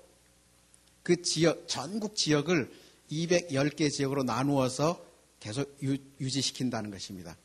그 1.01 1.21
지역, 1.21 1.67
전국 1.67 2.15
지역을 2.15 2.71
210개 3.11 3.91
지역으로 3.91 4.23
나누어서 4.23 5.03
계속 5.43 5.77
유, 5.83 5.97
지시킨다는 6.29 6.89
것입니다. 6.89 7.35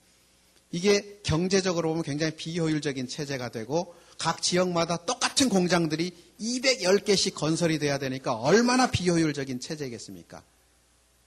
이게 0.71 1.19
경제적으로 1.25 1.88
보면 1.88 2.05
굉장히 2.05 2.37
비효율적인 2.37 3.09
체제가 3.09 3.49
되고 3.49 3.93
각 4.19 4.40
지역마다 4.40 4.99
똑같은 4.99 5.49
공장들이 5.49 6.12
210개씩 6.40 7.35
건설이 7.35 7.81
돼야 7.81 7.99
되니까 7.99 8.35
얼마나 8.35 8.88
비효율적인 8.88 9.59
체제겠습니까? 9.59 10.45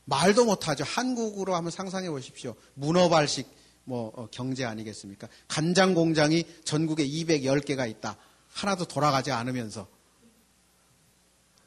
말도 0.05 0.45
못하죠. 0.45 0.85
한국으로 0.85 1.55
한번 1.55 1.71
상상해 1.71 2.09
보십시오. 2.09 2.55
문어발식 2.75 3.47
뭐 3.83 4.13
어, 4.15 4.29
경제 4.31 4.63
아니겠습니까? 4.63 5.27
간장 5.49 5.93
공장이 5.93 6.45
전국에 6.63 7.05
210개가 7.05 7.89
있다. 7.89 8.15
하나도 8.53 8.85
돌아가지 8.85 9.31
않으면서. 9.31 9.89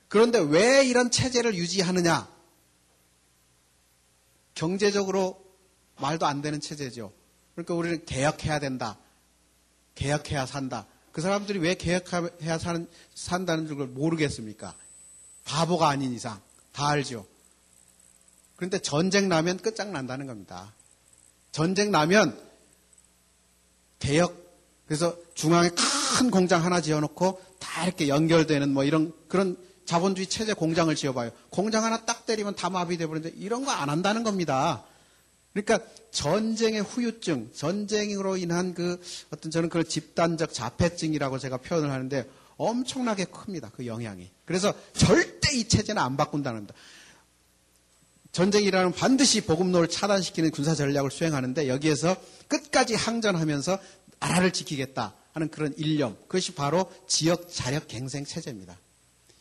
그런데 0.08 0.38
왜 0.38 0.86
이런 0.86 1.10
체제를 1.10 1.54
유지하느냐? 1.56 2.33
경제적으로 4.54 5.42
말도 6.00 6.26
안 6.26 6.42
되는 6.42 6.60
체제죠. 6.60 7.12
그러니까 7.54 7.74
우리는 7.74 8.04
개혁해야 8.04 8.58
된다. 8.58 8.98
개혁해야 9.94 10.46
산다. 10.46 10.86
그 11.12 11.20
사람들이 11.20 11.60
왜 11.60 11.74
개혁해야 11.74 12.58
사는, 12.58 12.88
산다는 13.14 13.66
줄 13.66 13.76
모르겠습니까? 13.76 14.74
바보가 15.44 15.88
아닌 15.88 16.12
이상 16.12 16.40
다 16.72 16.88
알죠. 16.88 17.26
그런데 18.56 18.78
전쟁 18.78 19.28
나면 19.28 19.58
끝장난다는 19.58 20.26
겁니다. 20.26 20.72
전쟁 21.52 21.90
나면 21.90 22.38
개혁, 23.98 24.34
그래서 24.86 25.16
중앙에 25.34 25.70
큰 25.70 26.30
공장 26.30 26.64
하나 26.64 26.80
지어놓고 26.80 27.40
다 27.58 27.84
이렇게 27.84 28.08
연결되는 28.08 28.72
뭐 28.72 28.84
이런 28.84 29.12
그런 29.28 29.56
자본주의 29.84 30.26
체제 30.26 30.54
공장을 30.54 30.94
지어봐요. 30.94 31.30
공장 31.50 31.84
하나 31.84 32.04
딱 32.04 32.26
때리면 32.26 32.56
다 32.56 32.70
마비돼 32.70 33.06
버리는데 33.06 33.36
이런 33.38 33.64
거 33.64 33.70
안 33.70 33.88
한다는 33.90 34.22
겁니다. 34.22 34.84
그러니까 35.52 35.78
전쟁의 36.10 36.82
후유증, 36.82 37.50
전쟁으로 37.54 38.36
인한 38.36 38.74
그 38.74 39.00
어떤 39.30 39.50
저는 39.50 39.68
그걸 39.68 39.84
집단적 39.84 40.52
자폐증이라고 40.52 41.38
제가 41.38 41.58
표현을 41.58 41.90
하는데 41.90 42.28
엄청나게 42.56 43.26
큽니다. 43.26 43.70
그 43.74 43.86
영향이. 43.86 44.30
그래서 44.44 44.72
절대 44.94 45.56
이 45.56 45.68
체제는 45.68 46.00
안 46.00 46.16
바꾼다는 46.16 46.60
겁니다. 46.60 46.74
전쟁이라는 48.32 48.92
반드시 48.92 49.42
보급로를 49.42 49.88
차단시키는 49.88 50.50
군사 50.50 50.74
전략을 50.74 51.10
수행하는데 51.10 51.68
여기에서 51.68 52.16
끝까지 52.48 52.94
항전하면서 52.94 53.78
나라를 54.18 54.52
지키겠다 54.52 55.14
하는 55.32 55.48
그런 55.50 55.72
일념. 55.76 56.16
그것이 56.22 56.52
바로 56.54 56.90
지역 57.06 57.48
자력 57.52 57.86
갱생 57.86 58.24
체제입니다. 58.24 58.76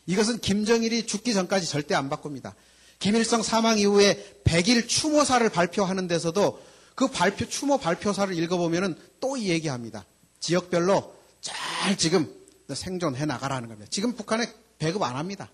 이것은 0.06 0.40
김정일이 0.40 1.06
죽기 1.06 1.34
전까지 1.34 1.66
절대 1.66 1.94
안 1.94 2.08
바꿉니다. 2.08 2.54
김일성 2.98 3.42
사망 3.42 3.78
이후에 3.78 4.40
100일 4.44 4.88
추모사를 4.88 5.46
발표하는 5.48 6.08
데서도 6.08 6.62
그 6.94 7.08
발표, 7.08 7.48
추모 7.48 7.78
발표사를 7.78 8.36
읽어보면 8.38 8.98
또이 9.20 9.48
얘기합니다. 9.48 10.06
지역별로 10.40 11.14
잘 11.40 11.96
지금 11.96 12.32
생존해 12.72 13.26
나가라는 13.26 13.68
겁니다. 13.68 13.88
지금 13.90 14.14
북한에 14.14 14.52
배급 14.78 15.02
안 15.02 15.16
합니다. 15.16 15.50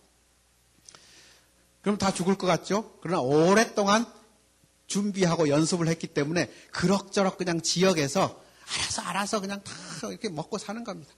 그럼 1.83 1.97
다 1.97 2.12
죽을 2.12 2.37
것 2.37 2.47
같죠? 2.47 2.99
그러나 3.00 3.21
오랫동안 3.21 4.07
준비하고 4.87 5.49
연습을 5.49 5.88
했기 5.88 6.07
때문에 6.09 6.52
그럭저럭 6.73 7.38
그냥 7.38 7.62
지역에서 7.62 8.42
알아서 8.66 9.02
알아서 9.02 9.40
그냥 9.40 9.62
다 9.62 9.73
이렇게 10.09 10.28
먹고 10.28 10.59
사는 10.59 10.85
겁니다. 10.85 11.12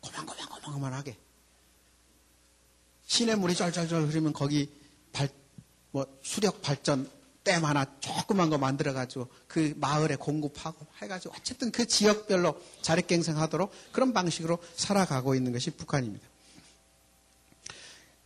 고만고만고만고만하게. 0.00 1.16
시냇 3.06 3.38
물이 3.38 3.54
쩔쩔쩔 3.54 4.02
흐르면 4.02 4.32
거기 4.32 4.70
발, 5.12 5.28
뭐 5.90 6.06
수력 6.22 6.62
발전 6.62 7.08
댐 7.44 7.64
하나 7.64 7.86
조그만 8.00 8.48
거 8.48 8.56
만들어가지고 8.56 9.28
그 9.46 9.74
마을에 9.76 10.16
공급하고 10.16 10.86
해가지고 11.02 11.34
어쨌든 11.38 11.70
그 11.70 11.86
지역별로 11.86 12.58
자력갱생하도록 12.80 13.70
그런 13.92 14.14
방식으로 14.14 14.58
살아가고 14.74 15.34
있는 15.34 15.52
것이 15.52 15.70
북한입니다. 15.70 16.26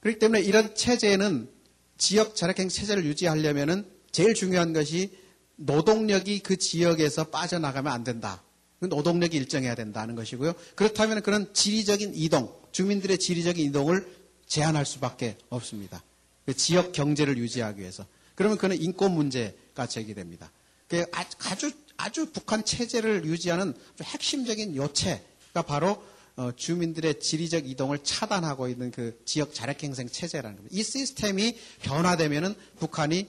그렇기 0.01 0.21
때문에 0.21 0.41
이런 0.41 0.75
체제는 0.75 1.51
지역 1.99 2.37
자력갱생 2.37 2.69
체제를 2.69 3.05
유지하려면은 3.05 3.85
제일 4.13 4.35
중요한 4.35 4.73
것이 4.73 5.19
노동력이 5.57 6.39
그 6.41 6.57
지역에서 6.57 7.25
빠져나가면 7.25 7.93
안 7.93 8.05
된다. 8.05 8.43
그 8.79 8.87
노동력이 8.87 9.37
일정해야 9.37 9.75
된다는 9.75 10.15
것이고요. 10.15 10.53
그렇다면 10.77 11.23
그런 11.23 11.53
지리적인 11.53 12.13
이동, 12.15 12.55
주민들의 12.71 13.19
지리적인 13.19 13.67
이동을 13.67 14.18
제한할 14.49 14.85
수밖에 14.85 15.37
없습니다. 15.51 16.03
그 16.47 16.55
지역 16.55 16.93
경제를 16.93 17.39
유지하기 17.39 17.81
위해서. 17.81 18.07
그러면 18.35 18.59
그는 18.59 18.81
인권 18.81 19.13
문제가 19.13 19.87
제기됩니다. 19.87 20.51
그 20.89 21.05
아주 21.13 21.71
아주 21.99 22.31
북한 22.33 22.65
체제를 22.65 23.25
유지하는 23.25 23.75
핵심적인 24.01 24.77
요체가 24.77 25.63
바로 25.67 26.03
어, 26.37 26.53
주민들의 26.55 27.19
지리적 27.19 27.69
이동을 27.69 27.99
차단하고 28.05 28.69
있는 28.69 28.93
그 28.93 29.21
지역 29.25 29.53
자력행생 29.53 30.09
체제라는 30.09 30.57
겁니다. 30.57 30.77
이 30.77 30.85
시스템이 30.85 31.59
변화되면은 31.83 32.55
북한이 32.79 33.27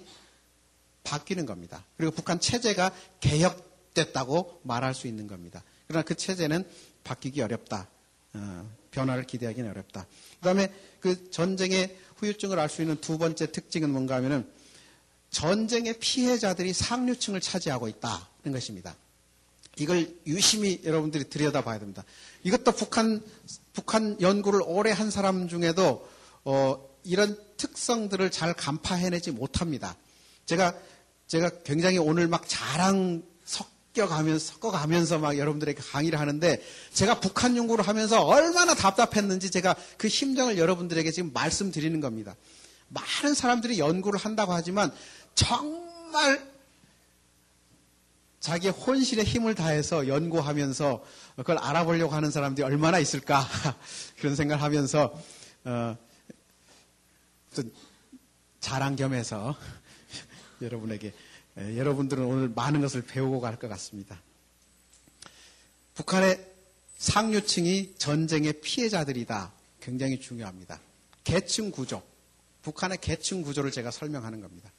바뀌는 1.04 1.48
겁니다. 1.48 1.84
그리고 1.98 2.12
북한 2.12 2.40
체제가 2.40 2.92
개혁됐다고 3.20 4.62
말할 4.64 4.94
수 4.94 5.08
있는 5.08 5.26
겁니다. 5.26 5.64
그러나 5.88 6.04
그 6.04 6.14
체제는 6.14 6.64
바뀌기 7.04 7.42
어렵다. 7.42 7.90
어, 8.34 8.79
변화를 8.92 9.24
기대하기는 9.26 9.70
어렵다. 9.70 10.06
그 10.40 10.44
다음에 10.46 10.74
그 11.00 11.30
전쟁의 11.32 11.98
후유증을 12.18 12.60
알 12.60 12.70
수 12.70 12.82
있는 12.82 12.98
두 13.00 13.18
번째 13.18 13.52
특징은 13.52 13.90
뭔가 13.90 14.16
하면은 14.16 14.48
전쟁의 15.32 16.00
피해자들이 16.00 16.74
상류층을 16.74 17.40
차지하고 17.40 17.88
있다는 17.88 18.52
것입니다. 18.52 18.96
이걸 19.78 20.14
유심히 20.28 20.82
여러분들이 20.84 21.30
들여다봐야 21.30 21.80
됩니다. 21.80 22.04
이것도 22.44 22.74
북한 22.74 23.24
북한 23.74 24.20
연구를 24.20 24.62
오래 24.66 24.92
한 24.92 25.10
사람 25.10 25.48
중에도 25.48 26.08
어, 26.44 26.90
이런 27.04 27.38
특성들을 27.58 28.30
잘 28.32 28.54
간파해내지 28.54 29.32
못합니다. 29.32 29.96
제가 30.46 30.76
제가 31.28 31.50
굉장히 31.64 31.98
오늘 31.98 32.28
막 32.28 32.44
자랑 32.48 33.24
섞여가면서 33.94 34.54
섞어가면서 34.54 35.20
막 35.20 35.38
여러분들에게 35.38 35.82
강의를 35.82 36.20
하는데 36.20 36.62
제가 36.94 37.20
북한 37.20 37.56
연구를 37.58 37.88
하면서 37.88 38.22
얼마나 38.22 38.74
답답했는지 38.76 39.50
제가 39.50 39.76
그 39.98 40.10
심정을 40.10 40.58
여러분들에게 40.58 41.10
지금 41.12 41.32
말씀드리는 41.34 42.00
겁니다. 42.00 42.36
많은 42.90 43.34
사람들이 43.34 43.80
연구를 43.80 44.20
한다고 44.20 44.54
하지만 44.54 44.92
정말 45.36 46.50
자기의 48.40 48.74
혼신의 48.74 49.26
힘을 49.26 49.54
다해서 49.54 50.08
연구하면서 50.08 51.04
그걸 51.38 51.58
알아보려고 51.58 52.14
하는 52.14 52.32
사람들이 52.32 52.66
얼마나 52.66 53.00
있을까 53.00 53.46
그런 54.20 54.36
생각을 54.36 54.64
하면서 54.64 55.14
어, 55.66 55.98
자랑 58.60 58.96
겸해서 58.96 59.56
여러분에게 60.62 61.14
예, 61.60 61.78
여러분들은 61.78 62.24
오늘 62.24 62.50
많은 62.50 62.82
것을 62.82 63.02
배우고 63.02 63.42
갈 63.42 63.58
것 63.58 63.68
같습니다. 63.68 64.22
북한의 65.96 66.46
상류층이 66.98 67.96
전쟁의 67.98 68.62
피해자들이다. 68.62 69.52
굉장히 69.82 70.20
중요합니다. 70.20 70.80
계층 71.24 71.72
구조. 71.72 72.02
북한의 72.62 73.00
계층 73.02 73.42
구조를 73.42 73.72
제가 73.72 73.92
설명하는 73.92 74.42
겁니다. 74.42 74.72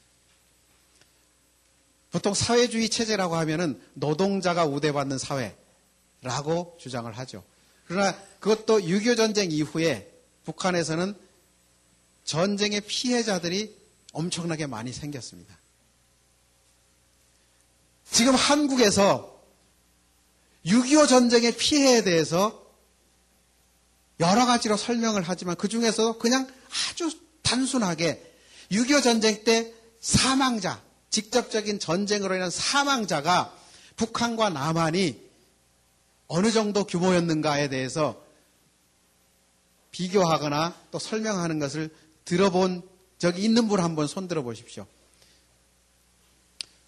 보통 2.10 2.34
사회주의 2.34 2.88
체제라고 2.88 3.36
하면은 3.36 3.80
노동자가 3.94 4.64
우대받는 4.64 5.18
사회라고 5.18 6.76
주장을 6.80 7.10
하죠. 7.18 7.44
그러나 7.86 8.16
그것도 8.40 8.80
6.25 8.80 9.16
전쟁 9.16 9.50
이후에 9.52 10.10
북한에서는 10.44 11.14
전쟁의 12.24 12.82
피해자들이 12.82 13.76
엄청나게 14.12 14.66
많이 14.66 14.92
생겼습니다. 14.92 15.59
지금 18.10 18.34
한국에서 18.34 19.40
6.25 20.66 21.08
전쟁의 21.08 21.56
피해에 21.56 22.02
대해서 22.02 22.60
여러 24.18 24.44
가지로 24.44 24.76
설명을 24.76 25.22
하지만 25.24 25.56
그 25.56 25.68
중에서 25.68 26.18
그냥 26.18 26.46
아주 26.90 27.10
단순하게 27.42 28.22
6.25 28.70 29.02
전쟁 29.02 29.44
때 29.44 29.72
사망자, 30.00 30.82
직접적인 31.08 31.78
전쟁으로 31.78 32.34
인한 32.34 32.50
사망자가 32.50 33.54
북한과 33.96 34.50
남한이 34.50 35.30
어느 36.28 36.50
정도 36.52 36.84
규모였는가에 36.84 37.68
대해서 37.68 38.22
비교하거나 39.90 40.74
또 40.90 40.98
설명하는 40.98 41.58
것을 41.58 41.90
들어본 42.24 42.82
적이 43.18 43.42
있는 43.42 43.66
분 43.68 43.80
한번 43.80 44.06
손들어 44.06 44.42
보십시오. 44.42 44.86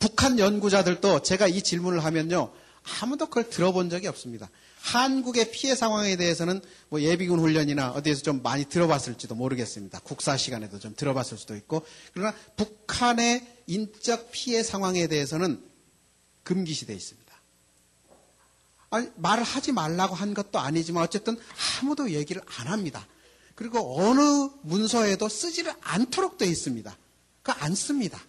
북한 0.03 0.41
연구자들도 0.41 1.23
제가 1.23 1.47
이 1.47 1.63
질문을 1.63 2.05
하면요. 2.05 2.53
아무도 3.01 3.27
그걸 3.27 3.49
들어본 3.49 3.89
적이 3.89 4.09
없습니다. 4.09 4.51
한국의 4.81 5.53
피해 5.53 5.77
상황에 5.77 6.17
대해서는 6.17 6.61
뭐 6.89 7.01
예비군 7.01 7.39
훈련이나 7.39 7.93
어디에서 7.93 8.23
좀 8.23 8.43
많이 8.43 8.65
들어봤을지도 8.65 9.37
모르겠습니다. 9.37 10.01
국사 10.01 10.37
시간에도 10.37 10.81
좀 10.81 10.93
들어봤을 10.97 11.39
수도 11.39 11.55
있고. 11.55 11.87
그러나 12.13 12.35
북한의 12.57 13.47
인적 13.69 14.33
피해 14.33 14.65
상황에 14.65 15.07
대해서는 15.07 15.63
금기시되어 16.43 16.97
있습니다. 16.97 17.33
아니, 18.91 19.09
말을 19.15 19.45
하지 19.45 19.71
말라고 19.71 20.17
한 20.17 20.35
것도 20.35 20.59
아니지만 20.59 21.05
어쨌든 21.05 21.39
아무도 21.81 22.11
얘기를 22.11 22.43
안 22.59 22.67
합니다. 22.67 23.07
그리고 23.55 24.01
어느 24.01 24.49
문서에도 24.63 25.29
쓰지를 25.29 25.73
않도록 25.81 26.39
되어 26.39 26.49
있습니다. 26.49 26.99
그 27.45 27.53
안 27.53 27.77
씁니다. 27.77 28.21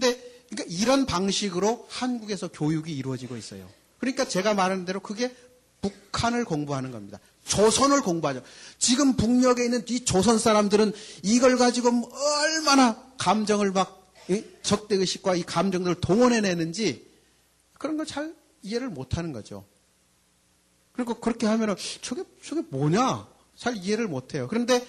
근데 0.00 0.18
그러니까 0.50 0.74
이런 0.76 1.06
방식으로 1.06 1.86
한국에서 1.88 2.48
교육이 2.48 2.94
이루어지고 2.96 3.36
있어요. 3.36 3.68
그러니까 3.98 4.26
제가 4.26 4.54
말하는 4.54 4.84
대로 4.84 4.98
그게 5.00 5.34
북한을 5.80 6.44
공부하는 6.44 6.90
겁니다. 6.90 7.20
조선을 7.46 8.02
공부하죠. 8.02 8.42
지금 8.78 9.16
북녘에 9.16 9.64
있는 9.64 9.84
이 9.88 10.04
조선 10.04 10.38
사람들은 10.38 10.92
이걸 11.22 11.56
가지고 11.56 12.10
얼마나 12.10 13.00
감정을 13.18 13.70
막 13.70 14.12
적대의식과 14.62 15.36
이 15.36 15.42
감정들을 15.42 16.00
동원해내는지 16.00 17.06
그런 17.78 17.96
걸 17.96 18.06
잘 18.06 18.34
이해를 18.62 18.88
못하는 18.88 19.32
거죠. 19.32 19.64
그리고 20.92 21.14
그렇게 21.20 21.46
하면은 21.46 21.76
저게 22.00 22.24
저게 22.42 22.62
뭐냐 22.70 23.28
잘 23.56 23.76
이해를 23.76 24.08
못해요. 24.08 24.48
그런데 24.48 24.84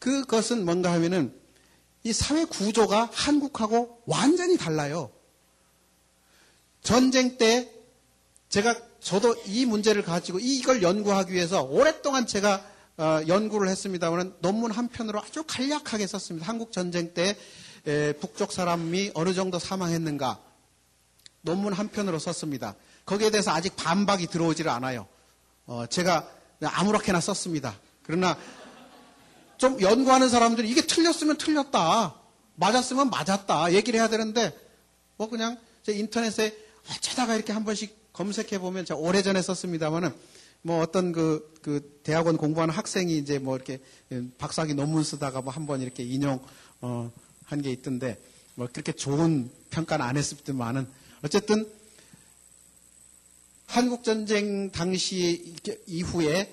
그것은 0.00 0.64
뭔가 0.64 0.92
하면은 0.92 1.39
이 2.02 2.12
사회 2.12 2.44
구조가 2.44 3.10
한국하고 3.12 4.02
완전히 4.06 4.56
달라요. 4.56 5.10
전쟁 6.82 7.36
때 7.36 7.70
제가 8.48 8.74
저도 9.00 9.36
이 9.46 9.66
문제를 9.66 10.02
가지고 10.02 10.38
이걸 10.40 10.82
연구하기 10.82 11.32
위해서 11.32 11.62
오랫동안 11.62 12.26
제가 12.26 12.64
어, 12.96 13.20
연구를 13.26 13.68
했습니다만 13.68 14.36
논문 14.40 14.70
한 14.70 14.88
편으로 14.88 15.20
아주 15.20 15.42
간략하게 15.46 16.06
썼습니다. 16.06 16.46
한국 16.46 16.70
전쟁 16.70 17.14
때 17.14 17.36
에, 17.86 18.12
북쪽 18.14 18.52
사람이 18.52 19.12
어느 19.14 19.32
정도 19.32 19.58
사망했는가 19.58 20.38
논문 21.40 21.72
한 21.72 21.88
편으로 21.88 22.18
썼습니다. 22.18 22.74
거기에 23.06 23.30
대해서 23.30 23.52
아직 23.52 23.74
반박이 23.76 24.26
들어오지를 24.26 24.70
않아요. 24.70 25.06
어, 25.66 25.86
제가 25.86 26.28
아무렇게나 26.62 27.20
썼습니다. 27.20 27.78
그러나 28.02 28.36
좀 29.60 29.78
연구하는 29.82 30.30
사람들이 30.30 30.70
이게 30.70 30.80
틀렸으면 30.80 31.36
틀렸다. 31.36 32.14
맞았으면 32.56 33.10
맞았다. 33.10 33.74
얘기를 33.74 34.00
해야 34.00 34.08
되는데 34.08 34.58
뭐 35.18 35.28
그냥 35.28 35.58
제 35.82 35.92
인터넷에 35.92 36.56
어쩌다가 36.90 37.34
이렇게 37.36 37.52
한 37.52 37.66
번씩 37.66 38.12
검색해 38.14 38.58
보면 38.58 38.86
제가 38.86 38.98
오래전에 38.98 39.42
썼습니다만은 39.42 40.12
뭐 40.62 40.80
어떤 40.80 41.12
그, 41.12 41.54
그 41.60 42.00
대학원 42.02 42.38
공부하는 42.38 42.74
학생이 42.74 43.18
이제 43.18 43.38
뭐 43.38 43.54
이렇게 43.56 43.80
박사학위 44.38 44.72
논문 44.74 45.04
쓰다가 45.04 45.42
뭐 45.42 45.52
한 45.52 45.66
번 45.66 45.82
이렇게 45.82 46.02
인용 46.04 46.40
어, 46.80 47.12
한 47.44 47.60
게 47.60 47.70
있던데 47.70 48.18
뭐 48.54 48.66
그렇게 48.72 48.92
좋은 48.92 49.50
평가는 49.68 50.02
안 50.04 50.16
했을지만은 50.16 50.88
어쨌든 51.22 51.70
한국 53.66 54.04
전쟁 54.04 54.70
당시 54.70 55.54
이후에 55.86 56.50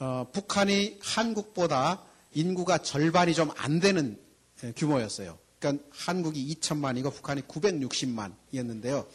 어, 0.00 0.26
북한이 0.32 0.98
한국보다 1.02 2.02
인구가 2.32 2.78
절반이 2.78 3.34
좀 3.34 3.50
안 3.56 3.80
되는 3.80 4.18
예, 4.64 4.72
규모였어요. 4.72 5.38
그러니까 5.58 5.84
한국이 5.92 6.54
2천만이고 6.54 7.12
북한이 7.14 7.42
960만이었는데요. 7.42 9.06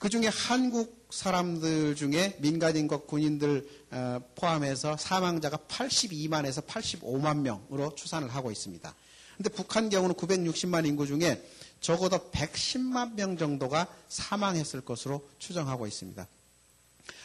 그 0.00 0.08
중에 0.08 0.26
한국 0.28 1.06
사람들 1.10 1.94
중에 1.94 2.36
민간인과 2.40 2.98
군인들 3.02 3.68
어, 3.92 4.20
포함해서 4.34 4.96
사망자가 4.96 5.56
82만에서 5.68 6.66
85만 6.66 7.38
명으로 7.38 7.94
추산을 7.94 8.28
하고 8.28 8.50
있습니다. 8.50 8.94
근데 9.36 9.50
북한 9.50 9.88
경우는 9.88 10.16
960만 10.16 10.84
인구 10.86 11.06
중에 11.06 11.44
적어도 11.80 12.18
110만 12.32 13.14
명 13.14 13.36
정도가 13.36 13.86
사망했을 14.08 14.80
것으로 14.80 15.28
추정하고 15.38 15.86
있습니다. 15.86 16.26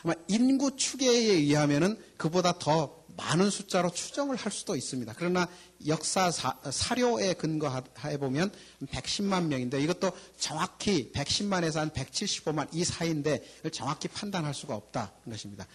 아마 0.03 0.13
인구 0.27 0.75
추계에 0.75 1.33
의하면은 1.33 1.97
그보다 2.17 2.57
더 2.59 3.03
많은 3.15 3.49
숫자로 3.49 3.91
추정을 3.91 4.35
할 4.35 4.51
수도 4.51 4.75
있습니다. 4.75 5.13
그러나 5.17 5.47
역사 5.85 6.31
사, 6.31 6.55
료에 6.95 7.33
근거해 7.33 8.17
보면 8.17 8.51
110만 8.87 9.45
명인데 9.45 9.81
이것도 9.81 10.11
정확히 10.37 11.11
110만에서 11.13 11.75
한 11.75 11.89
175만 11.91 12.67
이 12.71 12.83
사이인데 12.83 13.43
정확히 13.71 14.07
판단할 14.07 14.53
수가 14.53 14.75
없다는 14.75 15.09
것입니다. 15.29 15.67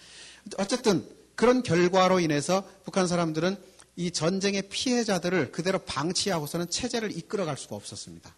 어쨌든 0.57 1.09
그런 1.35 1.63
결과로 1.63 2.19
인해서 2.19 2.69
북한 2.85 3.07
사람들은 3.07 3.57
이 3.97 4.11
전쟁의 4.11 4.63
피해자들을 4.69 5.53
그대로 5.53 5.79
방치하고서는 5.81 6.71
체제를 6.71 7.17
이끌어갈 7.17 7.57
수가 7.57 7.77
없었습니다. 7.77 8.35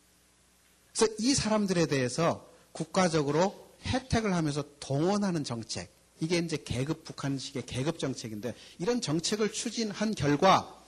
그래서 0.94 1.12
이 1.18 1.34
사람들에 1.34 1.86
대해서 1.86 2.50
국가적으로 2.72 3.69
혜택을 3.86 4.34
하면서 4.34 4.64
동원하는 4.80 5.44
정책, 5.44 5.90
이게 6.20 6.38
이제 6.38 6.58
계급 6.62 7.04
북한식의 7.04 7.64
계급 7.66 7.98
정책인데 7.98 8.54
이런 8.78 9.00
정책을 9.00 9.52
추진한 9.52 10.14
결과 10.14 10.84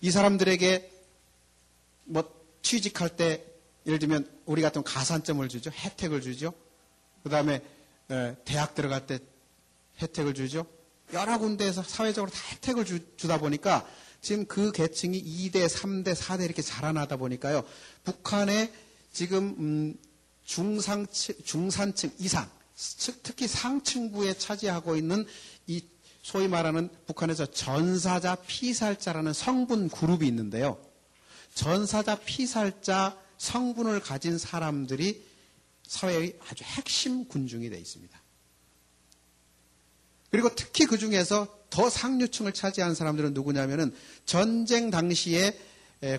이 0.00 0.10
사람들에게 0.10 0.90
뭐 2.04 2.24
취직할 2.62 3.16
때 3.16 3.44
예를 3.86 3.98
들면 3.98 4.28
우리 4.46 4.62
같은 4.62 4.82
가산점을 4.82 5.46
주죠. 5.48 5.70
혜택을 5.70 6.20
주죠. 6.20 6.52
그 7.22 7.28
다음에 7.28 7.62
대학 8.44 8.74
들어갈 8.74 9.06
때 9.06 9.18
혜택을 10.00 10.34
주죠. 10.34 10.66
여러 11.12 11.38
군데에서 11.38 11.82
사회적으로 11.82 12.30
다 12.30 12.38
혜택을 12.52 12.84
주, 12.84 13.00
다 13.26 13.38
보니까 13.38 13.86
지금 14.20 14.46
그 14.46 14.70
계층이 14.72 15.22
2대, 15.22 15.66
3대, 15.68 16.14
4대 16.14 16.44
이렇게 16.44 16.62
자라나다 16.62 17.16
보니까요. 17.16 17.64
북한의 18.04 18.72
지금 19.12 19.56
음, 19.58 19.98
중상층, 20.50 21.36
중산층 21.44 22.10
이상 22.18 22.50
특히 23.22 23.46
상층부에 23.46 24.34
차지하고 24.34 24.96
있는 24.96 25.24
이 25.68 25.84
소위 26.22 26.48
말하는 26.48 26.88
북한에서 27.06 27.46
전사자 27.46 28.34
피살자라는 28.34 29.32
성분 29.32 29.88
그룹이 29.88 30.26
있는데요. 30.26 30.76
전사자 31.54 32.16
피살자 32.16 33.16
성분을 33.38 34.00
가진 34.00 34.38
사람들이 34.38 35.24
사회의 35.86 36.36
아주 36.48 36.64
핵심 36.64 37.28
군중이 37.28 37.70
되어 37.70 37.78
있습니다. 37.78 38.20
그리고 40.32 40.52
특히 40.56 40.84
그 40.86 40.98
중에서 40.98 41.46
더 41.70 41.88
상류층을 41.88 42.54
차지한 42.54 42.96
사람들은 42.96 43.34
누구냐면은 43.34 43.94
전쟁 44.26 44.90
당시에 44.90 45.56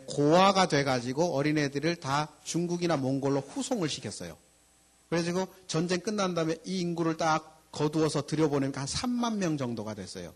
고아가 0.05 0.67
돼가지고 0.67 1.35
어린애들을 1.35 1.95
다 1.97 2.29
중국이나 2.43 2.97
몽골로 2.97 3.39
후송을 3.39 3.89
시켰어요. 3.89 4.37
그래가지고 5.09 5.47
전쟁 5.67 5.99
끝난 5.99 6.33
다음에 6.33 6.55
이 6.65 6.79
인구를 6.79 7.17
딱 7.17 7.61
거두어서 7.71 8.25
들여보내니까 8.25 8.81
한 8.81 8.87
3만 8.87 9.37
명 9.37 9.57
정도가 9.57 9.93
됐어요. 9.93 10.33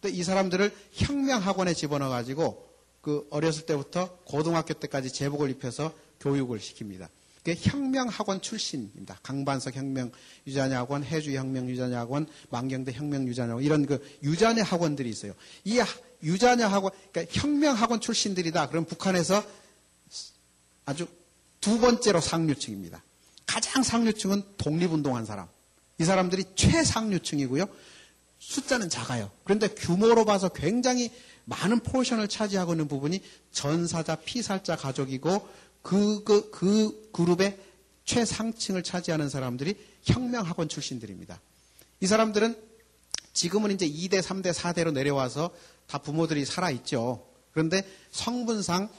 근데 0.00 0.16
이 0.16 0.22
사람들을 0.22 0.74
혁명학원에 0.92 1.74
집어넣어가지고 1.74 2.68
그 3.00 3.26
어렸을 3.30 3.66
때부터 3.66 4.18
고등학교 4.24 4.74
때까지 4.74 5.12
제복을 5.12 5.50
입혀서 5.50 5.92
교육을 6.20 6.58
시킵니다. 6.58 7.08
혁명학원 7.46 8.40
출신입니다. 8.40 9.18
강반석 9.22 9.76
혁명 9.76 10.10
유자녀학원, 10.46 11.04
해주 11.04 11.32
혁명 11.32 11.68
유자녀학원, 11.68 12.26
만경대 12.50 12.92
혁명 12.92 13.26
유자녀학원 13.28 13.64
이런 13.64 13.86
그 13.86 14.04
유자녀 14.22 14.62
학원들이 14.62 15.08
있어요. 15.08 15.34
이 15.64 15.80
유자녀 16.22 16.66
학원, 16.66 16.92
그러니까 17.12 17.40
혁명학원 17.40 18.00
출신들이다. 18.00 18.68
그럼 18.68 18.84
북한에서 18.84 19.44
아주 20.84 21.06
두 21.60 21.78
번째로 21.78 22.20
상류층입니다. 22.20 23.02
가장 23.46 23.82
상류층은 23.82 24.42
독립운동한 24.58 25.24
사람. 25.24 25.48
이 25.98 26.04
사람들이 26.04 26.44
최상류층이고요. 26.54 27.66
숫자는 28.38 28.88
작아요. 28.88 29.30
그런데 29.44 29.68
규모로 29.68 30.24
봐서 30.24 30.48
굉장히 30.48 31.10
많은 31.44 31.80
포션을 31.80 32.28
차지하고 32.28 32.74
있는 32.74 32.88
부분이 32.88 33.20
전사자, 33.50 34.14
피살자 34.16 34.76
가족이고 34.76 35.48
그, 35.88 36.22
그, 36.22 36.50
그 36.50 37.08
그룹의 37.12 37.58
최상층을 38.04 38.82
차지하는 38.82 39.30
사람들이 39.30 39.74
혁명학원 40.02 40.68
출신들입니다. 40.68 41.40
이 42.00 42.06
사람들은 42.06 42.62
지금은 43.32 43.70
이제 43.70 43.88
2대, 43.88 44.20
3대, 44.20 44.52
4대로 44.52 44.92
내려와서 44.92 45.50
다 45.86 45.96
부모들이 45.96 46.44
살아있죠. 46.44 47.26
그런데 47.52 47.88
성분상 48.10 48.90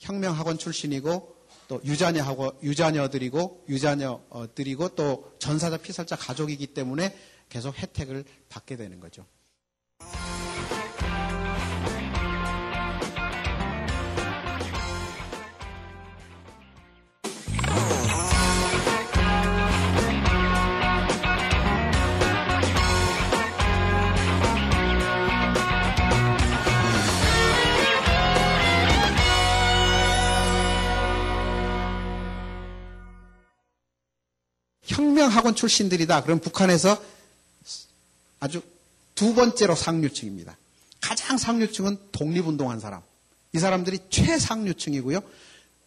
혁명학원 0.00 0.58
출신이고 0.58 1.34
또 1.66 1.80
유자녀하고 1.82 2.58
유자녀들이고 2.62 3.64
유자녀들이고 3.70 4.88
또 4.96 5.32
전사자 5.38 5.78
피살자 5.78 6.14
가족이기 6.16 6.66
때문에 6.68 7.16
계속 7.48 7.74
혜택을 7.78 8.24
받게 8.50 8.76
되는 8.76 9.00
거죠. 9.00 9.24
혁명학원 35.08 35.54
출신들이다. 35.54 36.22
그럼 36.22 36.38
북한에서 36.38 37.02
아주 38.40 38.60
두 39.14 39.34
번째로 39.34 39.74
상류층입니다. 39.74 40.56
가장 41.00 41.38
상류층은 41.38 41.98
독립운동한 42.12 42.78
사람. 42.78 43.00
이 43.54 43.58
사람들이 43.58 43.98
최상류층이고요. 44.10 45.20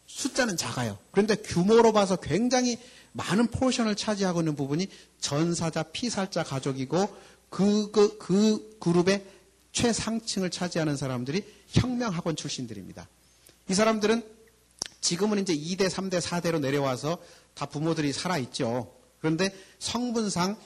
숫자는 0.08 0.58
작아요. 0.58 0.98
그런데 1.12 1.36
규모로 1.36 1.94
봐서 1.94 2.16
굉장히 2.16 2.78
많은 3.14 3.48
포션을 3.48 3.96
차지하고 3.96 4.42
있는 4.42 4.56
부분이 4.56 4.88
전사자, 5.20 5.84
피살자 5.84 6.44
가족이고 6.44 7.16
그, 7.50 7.92
그, 7.92 8.18
그 8.18 8.78
그룹의 8.80 9.24
최상층을 9.72 10.50
차지하는 10.50 10.98
사람들이 10.98 11.46
혁명학원 11.70 12.36
출신들입니다. 12.36 13.08
이 13.70 13.74
사람들은 13.74 14.24
지금은 15.00 15.40
이제 15.40 15.56
2대, 15.56 15.90
3대, 15.90 16.22
4대로 16.22 16.60
내려와서 16.60 17.18
다 17.54 17.66
부모들이 17.66 18.12
살아있죠. 18.14 19.01
그런데 19.22 19.56
성분상 19.80 20.58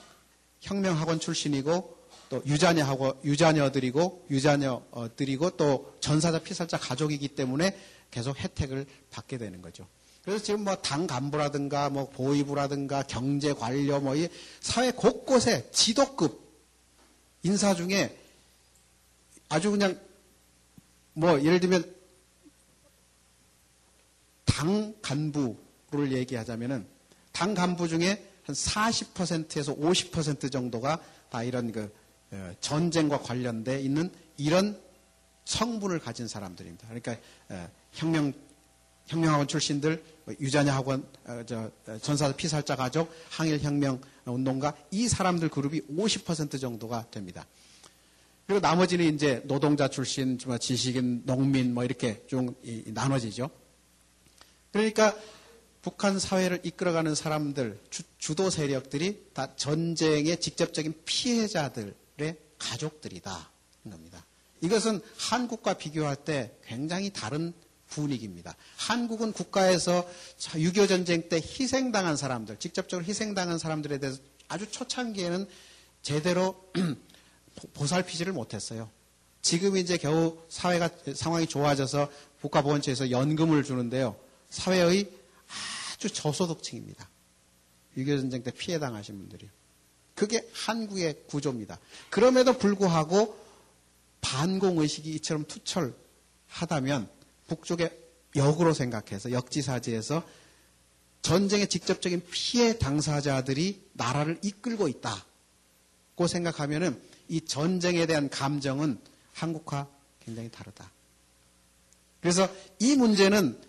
혁명학원 0.62 1.20
출신이고 1.20 1.98
또 2.30 2.42
유자녀하고 2.46 3.22
유자녀들이고 3.24 4.28
유자녀들이고 4.32 5.52
또 5.52 5.94
전사자 6.00 6.40
피살자 6.40 6.78
가족이기 6.78 7.30
때문에 7.30 7.78
계속 8.10 8.38
혜택을 8.40 8.86
받게 9.12 9.38
되는 9.38 9.62
거죠. 9.62 9.86
그래서 10.24 10.44
지금 10.44 10.64
뭐 10.64 10.76
당 10.82 11.06
간부라든가 11.06 11.90
뭐 11.90 12.10
보위부라든가 12.10 13.04
경제 13.04 13.54
관료 13.54 14.00
뭐 14.00 14.16
이 14.16 14.28
사회 14.62 14.92
곳곳에 14.92 15.70
지도급 15.72 16.42
인사 17.44 17.76
중에 17.76 18.18
아주 19.50 19.70
그냥 19.70 20.00
뭐 21.14 21.40
예를 21.44 21.60
들면 21.60 21.94
당 24.46 24.96
간부를 25.02 26.12
얘기하자면은 26.14 26.88
당 27.32 27.54
간부 27.54 27.88
중에 27.88 28.26
한 28.46 28.56
40%에서 28.56 29.76
50% 29.76 30.52
정도가 30.52 31.02
다 31.30 31.44
이런 31.44 31.72
그 31.72 31.92
어, 32.32 32.54
전쟁과 32.60 33.20
관련돼 33.20 33.82
있는 33.82 34.12
이런 34.38 34.80
성분을 35.46 36.00
가진 36.00 36.28
사람들입니다. 36.28 36.88
그러니까 36.88 37.18
어, 37.50 37.70
혁명 37.92 38.34
혁명학원 39.08 39.48
출신들 39.48 40.04
뭐 40.26 40.36
유자녀 40.40 40.72
학원 40.74 41.08
어, 41.26 41.44
저 41.46 41.72
전사 42.02 42.32
피살자 42.32 42.76
가족 42.76 43.12
항일 43.30 43.60
혁명 43.60 44.00
운동가 44.26 44.76
이 44.92 45.08
사람들 45.08 45.50
그룹이 45.50 45.82
50% 45.82 46.60
정도가 46.60 47.10
됩니다. 47.12 47.46
그리고 48.48 48.60
나머지는 48.60 49.14
이제 49.14 49.42
노동자 49.46 49.88
출신, 49.88 50.38
뭐 50.46 50.60
지식인, 50.60 51.24
농민 51.26 51.74
뭐 51.74 51.84
이렇게 51.84 52.24
좀 52.28 52.54
나눠지죠. 52.86 53.50
그러니까 54.72 55.16
북한 55.86 56.18
사회를 56.18 56.62
이끌어가는 56.64 57.14
사람들, 57.14 57.80
주, 58.18 58.34
도 58.34 58.50
세력들이 58.50 59.28
다 59.36 59.56
전쟁의 59.56 60.42
직접적인 60.42 60.96
피해자들의 61.06 61.94
가족들이다. 62.58 63.52
겁니다. 63.92 64.26
이것은 64.62 65.00
한국과 65.16 65.76
비교할 65.76 66.16
때 66.16 66.58
굉장히 66.66 67.14
다른 67.14 67.54
분위기입니다. 67.90 68.56
한국은 68.78 69.32
국가에서 69.32 70.10
6.25 70.40 70.88
전쟁 70.90 71.30
때 71.30 71.36
희생당한 71.36 72.18
사람들, 72.18 72.58
직접적으로 72.58 73.06
희생당한 73.06 73.60
사람들에 73.60 74.00
대해서 74.00 74.20
아주 74.48 74.68
초창기에는 74.72 75.48
제대로 76.02 76.68
보살피지를 77.76 78.34
못했어요. 78.34 78.90
지금 79.44 79.78
이제 79.78 79.98
겨우 79.98 80.40
사회가 80.50 80.90
상황이 81.14 81.46
좋아져서 81.46 82.10
국가보훈처에서 82.42 83.12
연금을 83.12 83.64
주는데요. 83.64 84.16
사회의 84.50 85.25
아주 86.06 86.14
저소득층입니다. 86.14 87.10
6.25 87.98 88.22
전쟁 88.22 88.44
때 88.44 88.52
피해 88.52 88.78
당하신 88.78 89.18
분들이. 89.18 89.50
그게 90.14 90.48
한국의 90.54 91.24
구조입니다. 91.28 91.80
그럼에도 92.10 92.58
불구하고 92.58 93.38
반공의식이 94.22 95.12
이처럼 95.16 95.46
투철하다면 95.46 97.10
북쪽의 97.48 98.00
역으로 98.36 98.74
생각해서 98.74 99.32
역지사지에서 99.32 100.24
전쟁의 101.22 101.68
직접적인 101.68 102.24
피해 102.32 102.78
당사자들이 102.78 103.90
나라를 103.94 104.40
이끌고 104.44 104.88
있다고 104.88 106.28
생각하면은 106.28 107.02
이 107.28 107.42
전쟁에 107.42 108.06
대한 108.06 108.30
감정은 108.30 109.00
한국과 109.34 109.90
굉장히 110.24 110.50
다르다. 110.50 110.92
그래서 112.22 112.48
이 112.80 112.96
문제는 112.96 113.60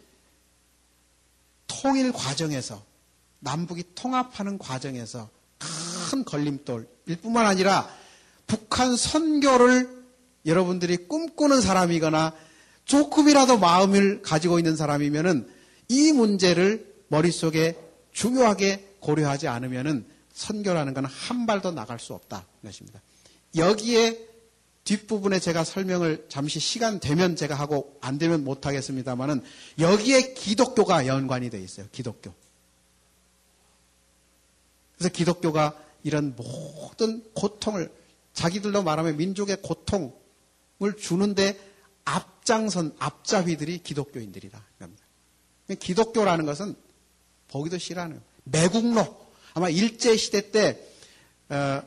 통일 1.67 2.13
과정에서 2.13 2.85
남북이 3.41 3.85
통합하는 3.95 4.59
과정에서 4.59 5.29
큰 6.11 6.25
걸림돌일 6.25 7.17
뿐만 7.23 7.47
아니라 7.47 7.89
북한 8.47 8.97
선교를 8.97 10.05
여러분들이 10.47 11.09
꿈꾸는 11.09 11.61
사람이거나 11.61 12.33
조금이라도 12.85 13.59
마음을 13.59 14.23
가지고 14.23 14.59
있는 14.59 14.77
사람이면은 14.77 15.49
이 15.89 16.13
문제를 16.13 16.95
머릿속에 17.09 17.77
중요하게 18.13 18.97
고려하지 19.01 19.49
않으면은 19.49 20.07
선교라는 20.33 20.95
것은 20.95 21.09
한 21.09 21.47
발도 21.47 21.73
나갈 21.73 21.99
수 21.99 22.15
없다. 22.15 22.47
것입니다. 22.63 23.01
여기에 23.57 24.36
뒷부분에 24.87 25.41
제가 25.41 25.65
설명을 25.65 26.27
잠시 26.29 26.61
시간 26.61 27.01
되면 27.01 27.37
제가 27.37 27.55
하고 27.55 27.99
안 28.01 28.19
되면 28.19 28.45
못 28.45 28.67
하겠습니다만은 28.67 29.43
여기에 29.79 30.35
기독교가 30.35 31.07
연관이 31.07 31.51
되어 31.51 31.61
있어요. 31.61 31.87
기독교. 31.93 32.33
그래서 34.97 35.13
기독교가 35.13 35.77
이런 36.05 36.35
모든 36.37 37.23
고통을 37.35 37.93
자기들로 38.33 38.83
말하면 38.85 39.17
민족의 39.17 39.61
고통을 39.61 40.13
주는데 40.99 41.59
앞장선 42.05 42.95
앞잡이들이 42.99 43.79
기독교인들이다. 43.79 44.65
기독교라는 45.81 46.47
것은 46.47 46.77
보기도 47.49 47.77
싫어하는 47.77 48.23
매국노 48.45 49.27
아마 49.55 49.69
일제 49.69 50.17
시대 50.17 50.53
때 50.53 50.81
어, 51.49 51.83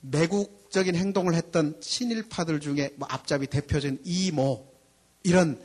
매국 0.00 0.57
적인 0.70 0.94
행동을 0.94 1.34
했던 1.34 1.80
친일파들 1.80 2.60
중에 2.60 2.94
뭐 2.96 3.08
앞잡이 3.10 3.46
대표적인 3.46 4.00
이모 4.04 4.66
이런 5.22 5.60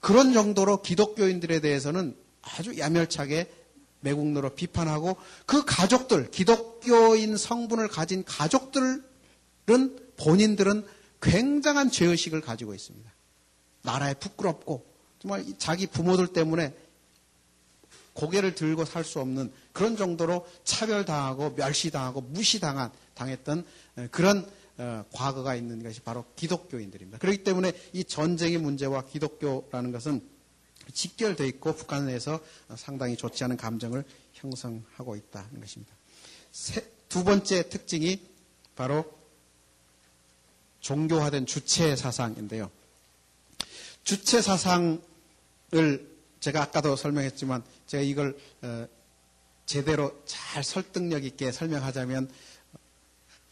그런 0.00 0.32
정도로 0.32 0.82
기독교인들에 0.82 1.60
대해서는 1.60 2.16
아주 2.42 2.76
야멸차게 2.76 3.50
매국노로 4.00 4.50
비판하고 4.50 5.16
그 5.46 5.64
가족들 5.64 6.30
기독교인 6.30 7.36
성분을 7.36 7.88
가진 7.88 8.24
가족들은 8.24 9.02
본인들은 10.16 10.84
굉장한 11.20 11.90
죄의식을 11.90 12.40
가지고 12.40 12.74
있습니다. 12.74 13.10
나라에 13.82 14.14
부끄럽고 14.14 14.84
정말 15.20 15.44
자기 15.58 15.86
부모들 15.86 16.28
때문에 16.28 16.74
고개를 18.14 18.54
들고 18.54 18.84
살 18.84 19.04
수 19.04 19.20
없는 19.20 19.52
그런 19.72 19.96
정도로 19.96 20.46
차별당하고 20.64 21.50
멸시당하고 21.50 22.20
무시당한 22.20 22.90
당했던 23.14 23.64
그런 24.10 24.46
어, 24.78 25.04
과거가 25.12 25.54
있는 25.54 25.82
것이 25.82 26.00
바로 26.00 26.24
기독교인들입니다. 26.34 27.18
그렇기 27.18 27.44
때문에 27.44 27.72
이 27.92 28.04
전쟁의 28.04 28.58
문제와 28.58 29.04
기독교라는 29.04 29.92
것은 29.92 30.22
직결되어 30.92 31.46
있고 31.48 31.74
북한 31.74 32.06
내에서 32.06 32.40
상당히 32.76 33.16
좋지 33.16 33.44
않은 33.44 33.56
감정을 33.56 34.04
형성하고 34.32 35.16
있다는 35.16 35.60
것입니다. 35.60 35.94
두 37.08 37.22
번째 37.24 37.68
특징이 37.68 38.20
바로 38.74 39.04
종교화된 40.80 41.46
주체 41.46 41.94
사상인데요. 41.94 42.70
주체 44.04 44.42
사상을 44.42 45.00
제가 46.40 46.62
아까도 46.62 46.96
설명했지만 46.96 47.62
제가 47.86 48.02
이걸 48.02 48.36
어, 48.62 48.88
제대로 49.64 50.20
잘 50.24 50.64
설득력 50.64 51.24
있게 51.24 51.52
설명하자면 51.52 52.30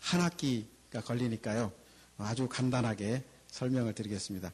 한 0.01 0.21
학기가 0.21 1.01
걸리니까요. 1.05 1.73
아주 2.19 2.49
간단하게 2.49 3.23
설명을 3.49 3.95
드리겠습니다. 3.95 4.53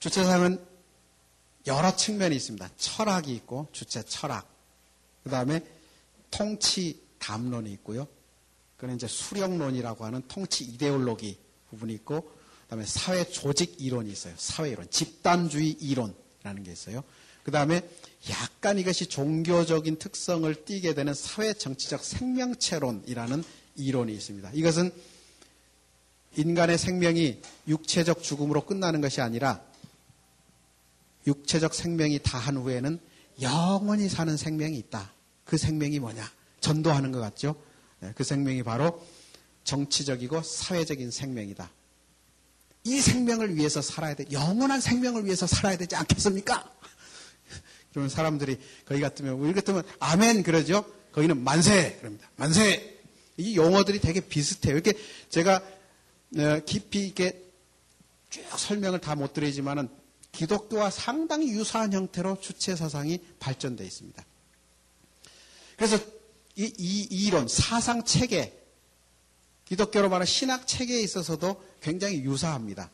주체사상은 0.00 0.64
여러 1.66 1.96
측면이 1.96 2.36
있습니다. 2.36 2.68
철학이 2.76 3.34
있고 3.36 3.68
주체 3.72 4.02
철학. 4.02 4.46
그 5.22 5.30
다음에 5.30 5.64
통치 6.30 7.00
담론이 7.18 7.72
있고요. 7.72 8.06
그는 8.76 8.96
이제 8.96 9.06
수령론이라고 9.06 10.04
하는 10.04 10.22
통치 10.28 10.64
이데올로기 10.64 11.38
부분이 11.70 11.94
있고 11.94 12.22
그 12.22 12.68
다음에 12.68 12.84
사회 12.84 13.24
조직 13.24 13.80
이론이 13.80 14.10
있어요. 14.10 14.34
사회 14.36 14.70
이론, 14.70 14.90
집단주의 14.90 15.70
이론이라는 15.70 16.62
게 16.64 16.72
있어요. 16.72 17.02
그 17.44 17.50
다음에 17.50 17.88
약간 18.30 18.78
이것이 18.78 19.06
종교적인 19.06 19.98
특성을 19.98 20.52
띠게 20.64 20.94
되는 20.94 21.14
사회 21.14 21.52
정치적 21.52 22.02
생명체론이라는 22.02 23.44
이론이 23.76 24.12
있습니다. 24.14 24.50
이것은 24.54 24.90
인간의 26.36 26.78
생명이 26.78 27.40
육체적 27.68 28.22
죽음으로 28.22 28.64
끝나는 28.64 29.00
것이 29.00 29.20
아니라 29.20 29.62
육체적 31.26 31.74
생명이 31.74 32.20
다한 32.22 32.56
후에는 32.56 32.98
영원히 33.42 34.08
사는 34.08 34.36
생명이 34.36 34.76
있다. 34.78 35.12
그 35.44 35.58
생명이 35.58 36.00
뭐냐? 36.00 36.28
전도하는 36.60 37.12
것 37.12 37.20
같죠? 37.20 37.54
네, 38.00 38.12
그 38.16 38.24
생명이 38.24 38.62
바로 38.62 39.04
정치적이고 39.64 40.42
사회적인 40.42 41.10
생명이다. 41.10 41.70
이 42.84 43.00
생명을 43.00 43.56
위해서 43.56 43.80
살아야 43.80 44.14
돼. 44.14 44.24
영원한 44.32 44.80
생명을 44.80 45.24
위해서 45.24 45.46
살아야 45.46 45.76
되지 45.76 45.96
않겠습니까? 45.96 46.70
그러면 47.94 48.10
사람들이 48.10 48.58
거기 48.84 49.00
같으면 49.00 49.34
우리 49.34 49.52
같으면 49.54 49.84
아멘 50.00 50.42
그러죠. 50.42 50.84
거기는 51.12 51.40
만세 51.42 51.96
그럽니다. 52.00 52.28
만세. 52.36 52.98
이 53.36 53.56
용어들이 53.56 54.00
되게 54.00 54.20
비슷해요. 54.20 54.74
이렇게 54.74 54.94
제가 55.28 55.62
어, 56.36 56.60
깊이 56.66 57.06
있게 57.06 57.40
쭉 58.30 58.42
설명을 58.58 59.00
다 59.00 59.14
못 59.14 59.32
드리지만은 59.32 59.88
기독교와 60.32 60.90
상당히 60.90 61.50
유사한 61.50 61.92
형태로 61.92 62.40
주체 62.40 62.74
사상이 62.74 63.20
발전되어 63.38 63.86
있습니다. 63.86 64.24
그래서 65.76 65.96
이, 66.56 66.72
이 66.76 67.02
이론, 67.26 67.46
사상 67.46 68.04
체계, 68.04 68.60
기독교로 69.66 70.08
말하는 70.08 70.26
신학 70.26 70.66
체계에 70.66 71.00
있어서도 71.02 71.62
굉장히 71.80 72.24
유사합니다. 72.24 72.90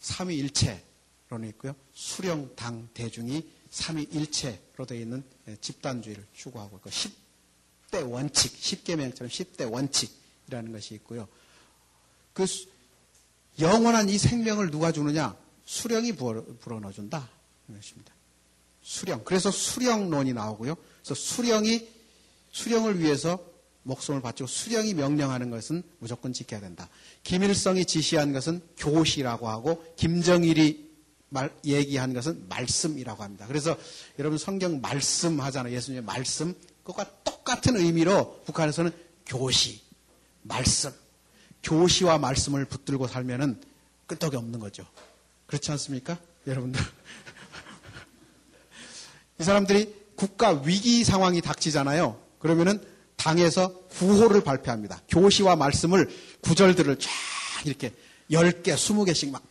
삼위일체, 0.00 0.82
로는 1.28 1.48
있고요. 1.50 1.74
수령, 1.92 2.54
당, 2.54 2.88
대중이 2.94 3.48
삼위일체로 3.70 4.86
되어 4.86 4.98
있는 4.98 5.24
예, 5.48 5.56
집단주의를 5.60 6.24
추구하고 6.32 6.76
있고 6.78 6.90
10대 6.90 8.10
원칙, 8.10 8.52
10계명처럼 8.52 9.28
10대 9.28 9.70
원칙이라는 9.70 10.72
것이 10.72 10.94
있고요. 10.94 11.28
그 12.32 12.44
영원한 13.58 14.08
이 14.08 14.18
생명을 14.18 14.70
누가 14.70 14.92
주느냐? 14.92 15.36
수령이 15.64 16.12
불어넣어준다. 16.12 17.28
것입니다. 17.74 18.14
수령. 18.82 19.24
그래서 19.24 19.50
수령론이 19.50 20.32
나오고요. 20.32 20.76
그래서 21.02 21.14
수령이 21.14 21.88
수령을 22.52 23.00
위해서 23.00 23.44
목숨을 23.82 24.20
바치고 24.20 24.46
수령이 24.46 24.94
명령하는 24.94 25.50
것은 25.50 25.82
무조건 25.98 26.32
지켜야 26.32 26.60
된다. 26.60 26.88
김일성이 27.22 27.84
지시한 27.84 28.32
것은 28.32 28.60
교시라고 28.76 29.48
하고 29.48 29.84
김정일이 29.96 30.85
말, 31.28 31.52
얘기한 31.64 32.14
것은 32.14 32.48
말씀이라고 32.48 33.22
합니다. 33.22 33.46
그래서 33.46 33.76
여러분 34.18 34.38
성경 34.38 34.80
말씀 34.80 35.40
하잖아요. 35.40 35.74
예수님의 35.74 36.04
말씀. 36.04 36.54
그것과 36.84 37.10
똑같은 37.24 37.76
의미로 37.76 38.40
북한에서는 38.46 38.92
교시, 39.26 39.82
말씀. 40.42 40.90
교시와 41.62 42.18
말씀을 42.18 42.64
붙들고 42.64 43.08
살면은 43.08 43.60
끄떡이 44.06 44.36
없는 44.36 44.60
거죠. 44.60 44.86
그렇지 45.46 45.70
않습니까? 45.72 46.18
여러분들. 46.46 46.80
이 49.40 49.44
사람들이 49.44 49.94
국가 50.14 50.62
위기 50.64 51.04
상황이 51.04 51.40
닥치잖아요. 51.40 52.20
그러면은 52.38 52.80
당에서 53.16 53.72
구호를 53.88 54.44
발표합니다. 54.44 55.02
교시와 55.08 55.56
말씀을 55.56 56.08
구절들을 56.40 56.98
쫙 56.98 57.10
이렇게 57.64 57.92
10개, 58.30 58.74
20개씩 58.74 59.30
막 59.30 59.42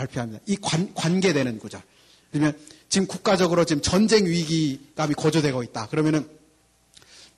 발표합니다. 0.00 0.42
이 0.46 0.56
관, 0.56 0.92
관계되는 0.94 1.58
구절. 1.58 1.82
그러면 2.30 2.58
지금 2.88 3.06
국가적으로 3.06 3.64
지금 3.64 3.82
전쟁 3.82 4.26
위기감이 4.26 5.14
고조되고 5.14 5.62
있다. 5.62 5.88
그러면은 5.88 6.28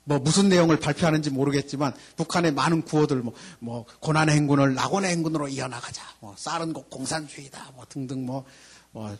뭐 0.05 0.19
무슨 0.19 0.49
내용을 0.49 0.77
발표하는지 0.77 1.29
모르겠지만 1.29 1.93
북한의 2.17 2.53
많은 2.53 2.81
구호들 2.81 3.17
뭐, 3.17 3.33
뭐 3.59 3.85
고난의 3.99 4.35
행군을 4.35 4.73
낙원의 4.75 5.11
행군으로 5.11 5.47
이어나가자. 5.47 6.03
뭐 6.19 6.35
쌀은 6.37 6.73
곧 6.73 6.89
공산주의다. 6.89 7.71
뭐 7.75 7.85
등등 7.87 8.25
뭐, 8.25 8.45
뭐, 8.91 9.15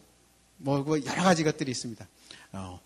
뭐, 0.57 0.79
뭐 0.79 1.05
여러 1.05 1.23
가지 1.23 1.43
것들이 1.43 1.71
있습니다. 1.71 2.07
어, 2.53 2.79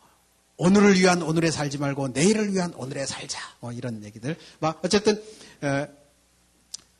오늘을 0.57 0.99
위한 0.99 1.21
오늘에 1.21 1.51
살지 1.51 1.77
말고 1.77 2.09
내일을 2.09 2.53
위한 2.53 2.73
오늘에 2.75 3.05
살자. 3.05 3.39
뭐 3.59 3.71
이런 3.71 4.03
얘기들. 4.03 4.35
막 4.59 4.79
어쨌든 4.83 5.21
어, 5.61 5.87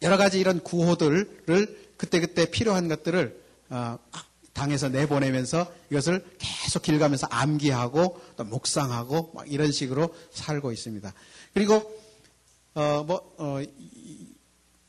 여러 0.02 0.18
가지 0.18 0.40
이런 0.40 0.60
구호들을 0.60 1.94
그때그때 1.98 2.50
필요한 2.50 2.88
것들을 2.88 3.28
어, 3.30 3.47
당에서 4.54 4.90
내보내면서 4.90 5.72
이것을 5.92 6.26
계속 6.40 6.82
길 6.82 7.00
가면서 7.00 7.28
암기하고 7.30 8.22
또 8.38 8.44
묵상하고 8.44 9.34
이런 9.46 9.72
식으로 9.72 10.16
살고 10.32 10.72
있습니다. 10.72 11.14
그리고 11.54 11.76
어 12.74 13.04
뭐 13.08 13.34
어, 13.38 13.62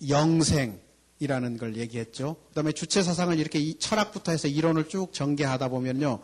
영생이라는 0.07 1.57
걸 1.59 1.77
얘기했죠. 1.77 2.37
그다음에 2.49 2.73
주체 2.73 3.03
사상을 3.03 3.39
이렇게 3.39 3.79
철학부터 3.79 4.33
해서 4.33 4.49
이론을 4.49 4.89
쭉 4.89 5.13
전개하다 5.13 5.69
보면요. 5.69 6.21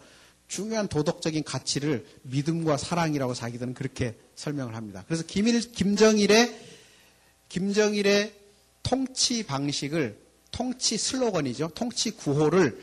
중요한 0.46 0.88
도덕적인 0.88 1.42
가치를 1.44 2.06
믿음과 2.22 2.76
사랑이라고 2.76 3.34
자기들은 3.34 3.74
그렇게 3.74 4.14
설명을 4.36 4.74
합니다. 4.76 5.02
그래서 5.06 5.24
김일, 5.26 5.72
김정일의, 5.72 6.60
김정일의 7.48 8.34
통치 8.82 9.44
방식을, 9.44 10.18
통치 10.54 10.96
슬로건이죠. 10.96 11.72
통치 11.74 12.12
구호를 12.12 12.80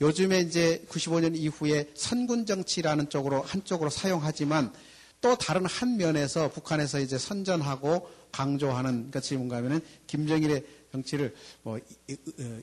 요즘에 0.00 0.40
이제 0.40 0.84
95년 0.90 1.36
이후에 1.36 1.88
선군 1.94 2.46
정치라는 2.46 3.08
쪽으로, 3.10 3.42
한쪽으로 3.42 3.90
사용하지만 3.90 4.72
또 5.20 5.36
다른 5.36 5.64
한 5.66 5.96
면에서 5.96 6.50
북한에서 6.50 6.98
이제 6.98 7.16
선전하고 7.16 8.10
강조하는 8.32 9.12
것이 9.12 9.36
뭔가 9.36 9.56
하면은 9.58 9.80
김정일의 10.08 10.64
정치를 10.90 11.34
뭐 11.62 11.78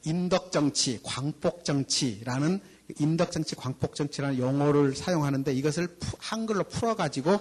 인덕 0.03 0.51
정치, 0.51 0.99
광복 1.01 1.63
정치라는 1.63 2.59
인덕 2.99 3.31
정치, 3.31 3.55
광폭 3.55 3.95
정치라는 3.95 4.37
용어를 4.37 4.93
사용하는데 4.93 5.53
이것을 5.53 5.87
한글로 6.19 6.65
풀어 6.65 6.95
가지고 6.95 7.31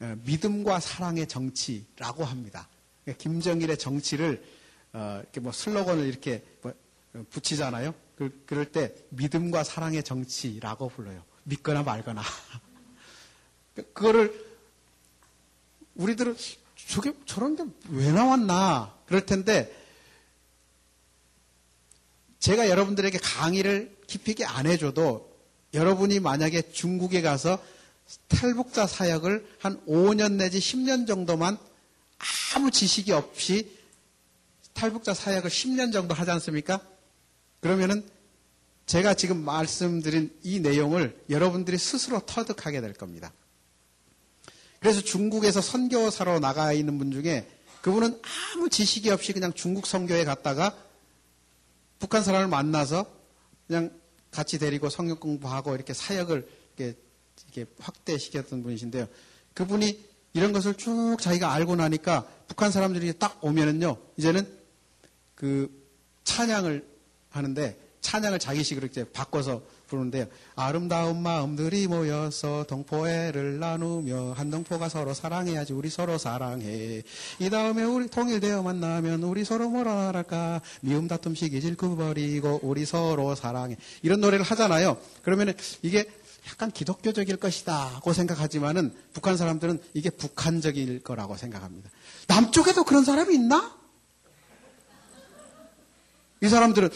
어, 0.00 0.14
믿음과 0.26 0.80
사랑의 0.80 1.26
정치라고 1.26 2.24
합니다. 2.24 2.68
그러니까 3.02 3.22
김정일의 3.22 3.78
정치를 3.78 4.42
어, 4.96 5.20
이렇게 5.22 5.40
뭐 5.40 5.52
슬로건을 5.52 6.06
이렇게 6.06 6.42
뭐 6.62 6.72
어, 7.12 7.24
붙이잖아요. 7.28 7.94
그, 8.16 8.42
그럴 8.46 8.64
때 8.64 8.94
믿음과 9.10 9.62
사랑의 9.62 10.02
정치라고 10.02 10.88
불러요. 10.88 11.22
믿거나 11.42 11.82
말거나. 11.82 12.22
그거를 13.74 14.32
우리들은 15.96 16.34
저게 16.88 17.12
저런 17.26 17.56
게 17.56 17.64
왜 17.90 18.10
나왔나 18.10 18.96
그럴 19.06 19.26
텐데 19.26 19.70
제가 22.38 22.70
여러분들에게 22.70 23.18
강의를 23.18 23.98
깊이 24.06 24.30
있게 24.30 24.46
안 24.46 24.66
해줘도 24.66 25.36
여러분이 25.74 26.20
만약에 26.20 26.72
중국에 26.72 27.20
가서 27.20 27.62
탈북자 28.28 28.86
사역을 28.86 29.46
한 29.58 29.84
5년 29.86 30.36
내지 30.36 30.58
10년 30.58 31.06
정도만 31.06 31.58
아무 32.54 32.70
지식이 32.70 33.12
없이 33.12 33.75
탈북자 34.76 35.14
사역을 35.14 35.50
10년 35.50 35.92
정도 35.92 36.14
하지 36.14 36.30
않습니까? 36.30 36.80
그러면은 37.60 38.06
제가 38.84 39.14
지금 39.14 39.44
말씀드린 39.44 40.32
이 40.42 40.60
내용을 40.60 41.18
여러분들이 41.28 41.78
스스로 41.78 42.20
터득하게 42.24 42.80
될 42.80 42.92
겁니다. 42.92 43.32
그래서 44.78 45.00
중국에서 45.00 45.60
선교사로 45.60 46.38
나가 46.38 46.72
있는 46.72 46.98
분 46.98 47.10
중에 47.10 47.48
그분은 47.80 48.20
아무 48.54 48.68
지식이 48.68 49.10
없이 49.10 49.32
그냥 49.32 49.52
중국 49.52 49.86
선교에 49.86 50.24
갔다가 50.24 50.76
북한 51.98 52.22
사람을 52.22 52.46
만나서 52.48 53.06
그냥 53.66 53.90
같이 54.30 54.58
데리고 54.58 54.90
성경 54.90 55.18
공부하고 55.18 55.74
이렇게 55.74 55.94
사역을 55.94 56.46
이렇게, 56.76 56.98
이렇게 57.44 57.72
확대시켰던 57.80 58.62
분이신데요. 58.62 59.08
그분이 59.54 60.04
이런 60.34 60.52
것을 60.52 60.74
쭉 60.74 61.16
자기가 61.18 61.52
알고 61.52 61.76
나니까 61.76 62.28
북한 62.46 62.70
사람들이 62.70 63.18
딱 63.18 63.42
오면은요, 63.42 63.96
이제는 64.18 64.65
그 65.36 65.70
찬양을 66.24 66.84
하는데 67.30 67.78
찬양을 68.00 68.38
자기식으로 68.38 68.86
이렇게 68.86 69.04
바꿔서 69.10 69.62
부르는데요. 69.88 70.26
아름다운 70.54 71.22
마음들이 71.22 71.86
모여서 71.86 72.64
동포애를 72.64 73.58
나누며 73.58 74.32
한 74.32 74.50
동포가 74.50 74.88
서로 74.88 75.12
사랑해야지 75.12 75.72
우리 75.72 75.90
서로 75.90 76.18
사랑해. 76.18 77.02
이 77.38 77.50
다음에 77.50 77.82
우리 77.82 78.08
통일되어 78.08 78.62
만나면 78.62 79.22
우리 79.24 79.44
서로 79.44 79.70
뭐라 79.70 80.08
할까? 80.08 80.60
미움 80.80 81.08
다툼 81.08 81.34
시기 81.34 81.60
질구 81.60 81.96
버리고 81.96 82.60
우리 82.62 82.84
서로 82.84 83.34
사랑해. 83.34 83.76
이런 84.02 84.20
노래를 84.20 84.44
하잖아요. 84.44 84.98
그러면 85.22 85.52
이게 85.82 86.08
약간 86.48 86.70
기독교적일 86.70 87.36
것이다고 87.36 88.12
생각하지만은 88.12 88.94
북한 89.12 89.36
사람들은 89.36 89.82
이게 89.94 90.10
북한적일 90.10 91.02
거라고 91.02 91.36
생각합니다. 91.36 91.90
남쪽에도 92.28 92.84
그런 92.84 93.04
사람이 93.04 93.34
있나? 93.34 93.76
이 96.42 96.48
사람들은 96.48 96.90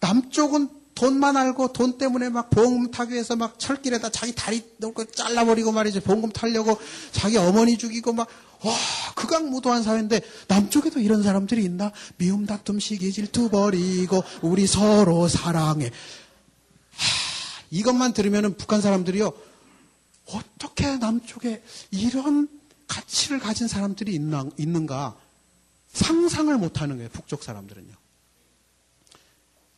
남쪽은 0.00 0.68
돈만 0.94 1.36
알고 1.36 1.72
돈 1.72 1.98
때문에 1.98 2.28
막 2.28 2.50
보험금 2.50 2.90
타기 2.90 3.12
위해서 3.12 3.34
막 3.36 3.58
철길에다 3.58 4.10
자기 4.10 4.34
다리 4.34 4.62
놓고 4.78 5.06
잘라버리고 5.06 5.72
말이죠. 5.72 6.00
보험금 6.00 6.30
타려고 6.30 6.78
자기 7.10 7.36
어머니 7.36 7.76
죽이고 7.76 8.12
막, 8.12 8.28
와, 8.62 8.72
극악무도한 9.16 9.82
사회인데 9.82 10.20
남쪽에도 10.46 11.00
이런 11.00 11.22
사람들이 11.22 11.64
있나? 11.64 11.92
미움 12.16 12.46
다툼 12.46 12.78
시기 12.78 13.12
질투 13.12 13.48
버리고 13.50 14.22
우리 14.40 14.66
서로 14.66 15.26
사랑해. 15.26 15.86
하, 15.86 15.92
이것만 17.70 18.12
들으면 18.12 18.56
북한 18.56 18.80
사람들이요. 18.80 19.32
어떻게 20.26 20.96
남쪽에 20.96 21.62
이런 21.90 22.48
가치를 22.86 23.40
가진 23.40 23.66
사람들이 23.66 24.14
있나, 24.14 24.46
있는가 24.56 25.16
상상을 25.92 26.56
못 26.58 26.80
하는 26.80 26.96
거예요. 26.96 27.10
북쪽 27.10 27.42
사람들은요. 27.42 28.03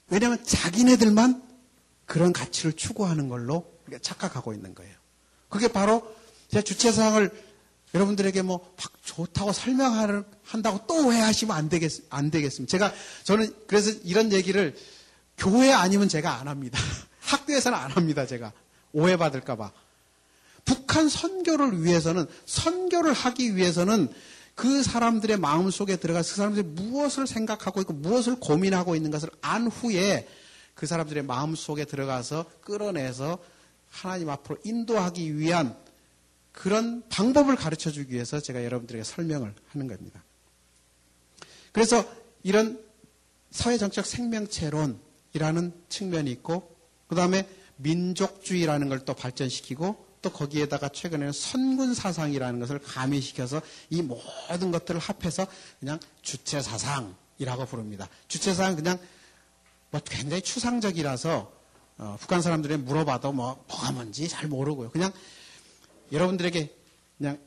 왜냐하면 0.09 0.43
자기네들만 0.45 1.43
그런 2.05 2.33
가치를 2.33 2.75
추구하는 2.75 3.29
걸로 3.29 3.73
착각하고 4.01 4.53
있는 4.55 4.75
거예요. 4.75 4.95
그게 5.49 5.69
바로 5.69 6.15
제 6.51 6.63
주체사항을 6.63 7.31
여러분들에게 7.95 8.43
뭐 8.43 8.59
막 8.77 8.93
좋다고 9.05 9.53
설명한다고 9.53 10.87
또 10.87 11.07
오해하시면 11.07 11.57
안 11.57 11.69
되겠, 11.69 11.93
안 12.11 12.31
되겠습니다. 12.31 12.71
제가, 12.71 12.93
저는 13.25 13.53
그래서 13.67 13.91
이런 14.05 14.33
얘기를 14.33 14.77
교회 15.39 15.73
아니면 15.73 16.09
제가 16.09 16.35
안 16.39 16.49
합니다. 16.49 16.79
학교에서는 17.21 17.77
안 17.77 17.91
합니다, 17.91 18.27
제가. 18.27 18.53
오해받을까봐. 18.93 19.73
북한 20.65 21.09
선교를 21.09 21.85
위해서는, 21.85 22.27
선교를 22.47 23.13
하기 23.13 23.57
위해서는 23.57 24.13
그 24.57 24.83
사람들의 24.83 25.37
마음 25.37 25.71
속에 25.71 25.97
들어가서 25.97 26.31
그 26.31 26.37
사람들이 26.37 26.65
무엇을 26.65 27.27
생각하고 27.27 27.83
있고 27.83 27.93
무엇을 27.93 28.41
고민하고 28.41 28.97
있는 28.97 29.11
것을 29.11 29.29
안 29.43 29.67
후에 29.67 30.27
그 30.75 30.87
사람들의 30.87 31.25
마음 31.25 31.55
속에 31.55 31.85
들어가서 31.85 32.47
끌어내서 32.63 33.39
하나님 33.91 34.31
앞으로 34.31 34.57
인도하기 34.65 35.37
위한 35.39 35.77
그런 36.53 37.07
방법을 37.11 37.55
가르쳐 37.55 37.91
주기 37.91 38.15
위해서 38.15 38.41
제가 38.41 38.65
여러분들에게 38.65 39.05
설명을 39.05 39.55
하는 39.69 39.87
겁니다. 39.89 40.25
그래서 41.73 42.03
이런 42.43 42.83
사회정책 43.51 44.07
생명체론이라는 44.07 45.73
측면이 45.91 46.31
있고, 46.31 46.75
그 47.09 47.15
다음에 47.15 47.47
민족주의라는 47.77 48.89
걸 48.89 49.05
또 49.05 49.13
발전시키고, 49.13 50.06
또 50.27 50.33
거기에다가 50.33 50.89
최근에는 50.89 51.33
선군 51.33 51.95
사상이라는 51.95 52.59
것을 52.59 52.81
가미시켜서 52.81 53.63
이 53.91 54.03
모든 54.03 54.73
것들을 54.73 54.99
합해서 54.99 55.47
그냥 55.79 56.01
주체 56.21 56.61
사상이라고 56.61 57.67
부릅니다. 57.67 58.09
주체 58.27 58.53
사상 58.53 58.75
그냥 58.75 58.99
뭐 59.91 60.01
굉장히 60.05 60.43
추상적이라서 60.43 61.53
어, 61.99 62.17
북한 62.19 62.43
사람들이 62.43 62.77
물어봐도 62.79 63.33
뭐 63.33 63.65
뭐가 63.69 63.93
뭔지 63.93 64.27
잘 64.27 64.49
모르고요. 64.49 64.91
그냥 64.91 65.13
여러분들에게 66.11 66.75
그냥 67.19 67.39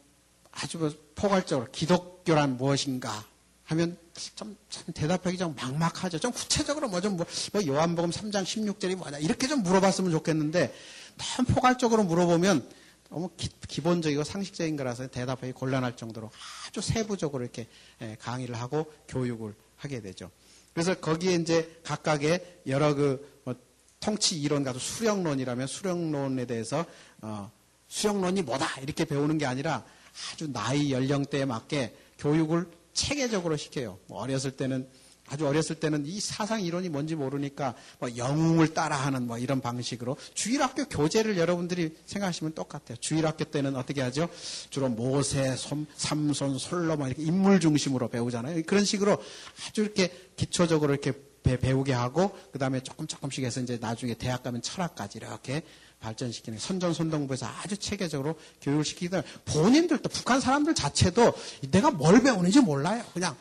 아주 0.54 0.78
뭐 0.78 0.90
포괄적으로 1.16 1.70
기독교란 1.74 2.56
무엇인가 2.56 3.26
하면 3.66 3.98
좀, 4.36 4.58
참 4.70 4.86
대답하기 4.94 5.38
좀 5.38 5.54
막막하죠. 5.54 6.18
좀 6.20 6.32
구체적으로 6.32 6.88
뭐 6.88 7.02
좀 7.02 7.18
뭐, 7.18 7.26
뭐 7.52 7.66
요한복음 7.66 8.10
3장 8.12 8.44
16절이 8.44 8.96
뭐냐 8.96 9.18
이렇게 9.18 9.48
좀 9.48 9.64
물어봤으면 9.64 10.12
좋겠는데 10.12 10.74
너무 11.20 11.48
포괄적으로 11.54 12.04
물어보면 12.04 12.68
너무 13.10 13.30
기, 13.36 13.82
본적이고 13.82 14.24
상식적인 14.24 14.76
거라서 14.76 15.08
대답하기 15.08 15.54
곤란할 15.54 15.96
정도로 15.96 16.32
아주 16.68 16.82
세부적으로 16.82 17.44
이렇게 17.44 17.68
예, 18.02 18.18
강의를 18.20 18.56
하고 18.56 18.92
교육을 19.08 19.54
하게 19.78 20.02
되죠. 20.02 20.32
그래서 20.74 20.96
거기에 20.96 21.36
이제 21.36 21.80
각각의 21.84 22.62
여러 22.68 22.94
그 22.94 23.40
뭐 23.44 23.56
통치 24.00 24.40
이론과도 24.40 24.80
수령론이라면 24.80 25.68
수령론에 25.68 26.46
대해서 26.46 26.86
어, 27.22 27.52
수령론이 27.88 28.44
뭐다 28.44 28.80
이렇게 28.82 29.06
배우는 29.06 29.38
게 29.38 29.46
아니라 29.46 29.84
아주 30.32 30.52
나이 30.52 30.92
연령대에 30.92 31.46
맞게 31.46 31.96
교육을 32.20 32.68
체계적으로 32.94 33.58
시켜요. 33.58 34.00
뭐 34.08 34.22
어렸을 34.22 34.52
때는 34.52 34.88
아주 35.30 35.48
어렸을 35.48 35.76
때는 35.76 36.06
이 36.06 36.20
사상 36.20 36.62
이론이 36.62 36.90
뭔지 36.90 37.16
모르니까 37.16 37.76
뭐 38.00 38.10
영웅을 38.18 38.74
따라하는 38.74 39.28
뭐 39.28 39.38
이런 39.38 39.62
방식으로 39.62 40.18
주일학교 40.34 40.86
교재를 40.86 41.38
여러분들이 41.38 41.96
생각하시면 42.06 42.54
똑같아요. 42.54 42.98
주일학교 43.00 43.46
때는 43.46 43.76
어떻게 43.76 44.02
하죠? 44.02 44.28
주로 44.70 44.90
모세, 44.90 45.56
삼손, 45.96 46.58
솔로몬 46.58 47.10
이렇게 47.10 47.24
인물 47.24 47.60
중심으로 47.60 48.10
배우잖아요. 48.10 48.64
그런 48.66 48.84
식으로 48.84 49.22
아주 49.68 49.82
이렇게 49.82 50.12
기초적으로 50.36 50.94
이렇게 50.94 51.14
배우게 51.44 51.94
하고 51.94 52.38
그 52.52 52.60
다음에 52.60 52.82
조금 52.82 53.08
조금씩 53.08 53.44
해서 53.44 53.62
이제 53.62 53.78
나중에 53.80 54.14
대학 54.14 54.44
가면 54.44 54.62
철학까지 54.62 55.20
이렇게 55.20 55.64
발전시키는 56.00 56.60
선전선동부에서 56.60 57.46
아주 57.46 57.78
체계적으로 57.78 58.36
교육을 58.62 58.86
시키기 58.86 59.16
본인들도 59.46 60.10
북한 60.10 60.40
사람들 60.40 60.76
자체도 60.76 61.34
내가 61.72 61.92
뭘 61.92 62.22
배우는지 62.22 62.62
몰라요. 62.62 63.04
그냥 63.14 63.36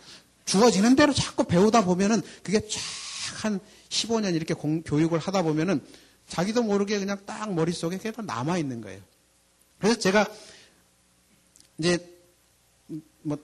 주어지는 0.48 0.96
대로 0.96 1.12
자꾸 1.12 1.44
배우다 1.44 1.84
보면은 1.84 2.22
그게 2.42 2.66
쫙한 2.66 3.60
15년 3.90 4.34
이렇게 4.34 4.54
공, 4.54 4.82
교육을 4.82 5.18
하다 5.18 5.42
보면은 5.42 5.84
자기도 6.26 6.62
모르게 6.62 6.98
그냥 6.98 7.18
딱 7.26 7.52
머릿속에 7.52 7.98
계속 7.98 8.24
남아 8.24 8.56
있는 8.56 8.80
거예요. 8.80 9.00
그래서 9.78 9.98
제가 9.98 10.26
이제 11.76 12.18
뭐 13.22 13.36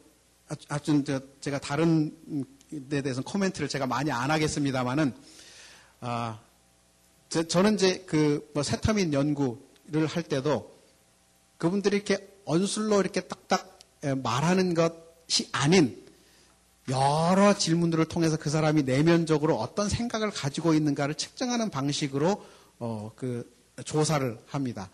아주 0.69 1.05
제가 1.41 1.59
다른 1.59 2.11
데 2.89 3.03
대해서 3.03 3.21
코멘트를 3.21 3.69
제가 3.69 3.87
많이 3.87 4.11
안 4.11 4.31
하겠습니다만은 4.31 5.15
아 6.01 6.41
저는 7.29 7.75
이제 7.75 7.99
그 8.07 8.51
뭐 8.55 8.63
세터민 8.63 9.13
연구를 9.13 10.07
할 10.09 10.23
때도 10.23 10.75
그분들이 11.59 11.97
이렇게 11.97 12.27
언술로 12.47 13.01
이렇게 13.01 13.21
딱딱 13.21 13.79
말하는 14.23 14.73
것이 14.75 15.51
아닌 15.53 16.04
여러 16.89 17.55
질문들을 17.57 18.05
통해서 18.07 18.37
그 18.37 18.51
사람이 18.51 18.83
내면적으로 18.83 19.57
어떤 19.57 19.89
생각을 19.89 20.31
가지고 20.31 20.75
있는가를 20.75 21.15
측정하는 21.15 21.71
방식으로 21.71 22.45
어, 22.79 23.13
그 23.17 23.51
조사를 23.85 24.39
합니다. 24.47 24.91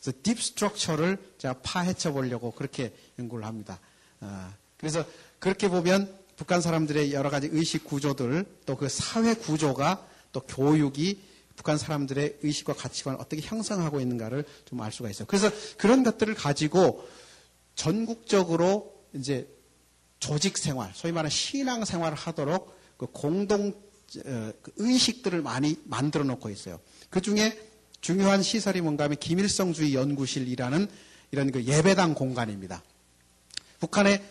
그래서 0.00 0.18
딥 0.22 0.38
스트럭처를 0.40 1.18
제가 1.38 1.54
파헤쳐 1.62 2.12
보려고 2.12 2.50
그렇게 2.52 2.94
연구를 3.18 3.46
합니다. 3.46 3.78
어, 4.20 4.52
그래서 4.76 5.04
그렇게 5.38 5.68
보면 5.68 6.14
북한 6.36 6.60
사람들의 6.60 7.12
여러 7.12 7.30
가지 7.30 7.48
의식 7.52 7.84
구조들 7.84 8.44
또 8.66 8.76
그 8.76 8.88
사회 8.88 9.34
구조가 9.34 10.06
또 10.32 10.40
교육이 10.40 11.20
북한 11.56 11.76
사람들의 11.76 12.38
의식과 12.42 12.72
가치관을 12.74 13.20
어떻게 13.20 13.42
형성하고 13.42 14.00
있는가를 14.00 14.44
좀 14.64 14.80
알 14.80 14.92
수가 14.92 15.10
있어요. 15.10 15.26
그래서 15.26 15.50
그런 15.76 16.02
것들을 16.02 16.34
가지고 16.34 17.06
전국적으로 17.74 18.94
이제 19.14 19.46
조직 20.20 20.58
생활, 20.58 20.90
소위 20.94 21.12
말하는 21.12 21.30
신앙 21.30 21.84
생활을 21.84 22.16
하도록 22.16 22.78
그 22.96 23.06
공동 23.06 23.68
어, 24.26 24.52
그 24.62 24.72
의식들을 24.76 25.40
많이 25.42 25.78
만들어 25.84 26.24
놓고 26.24 26.50
있어요. 26.50 26.80
그 27.08 27.20
중에 27.20 27.58
중요한 28.00 28.42
시설이 28.42 28.80
뭔가 28.80 29.04
하면 29.04 29.16
김일성주의 29.18 29.94
연구실이라는 29.94 30.88
이런 31.32 31.50
그 31.52 31.64
예배당 31.64 32.14
공간입니다. 32.14 32.82
북한의 33.78 34.22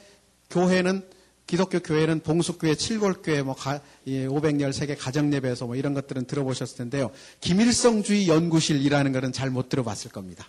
교회는 0.49 1.07
기독교 1.47 1.79
교회는 1.79 2.19
봉숙교회, 2.19 2.75
칠골교회, 2.75 3.41
뭐 3.41 3.55
500열세계 3.55 4.95
가정예배에서 4.99 5.65
뭐 5.65 5.75
이런 5.75 5.95
것들은 5.95 6.25
들어보셨을 6.25 6.77
텐데요. 6.77 7.09
김일성주의 7.41 8.27
연구실이라는 8.27 9.11
것은 9.11 9.31
잘 9.31 9.49
못 9.49 9.69
들어봤을 9.69 10.11
겁니다. 10.11 10.47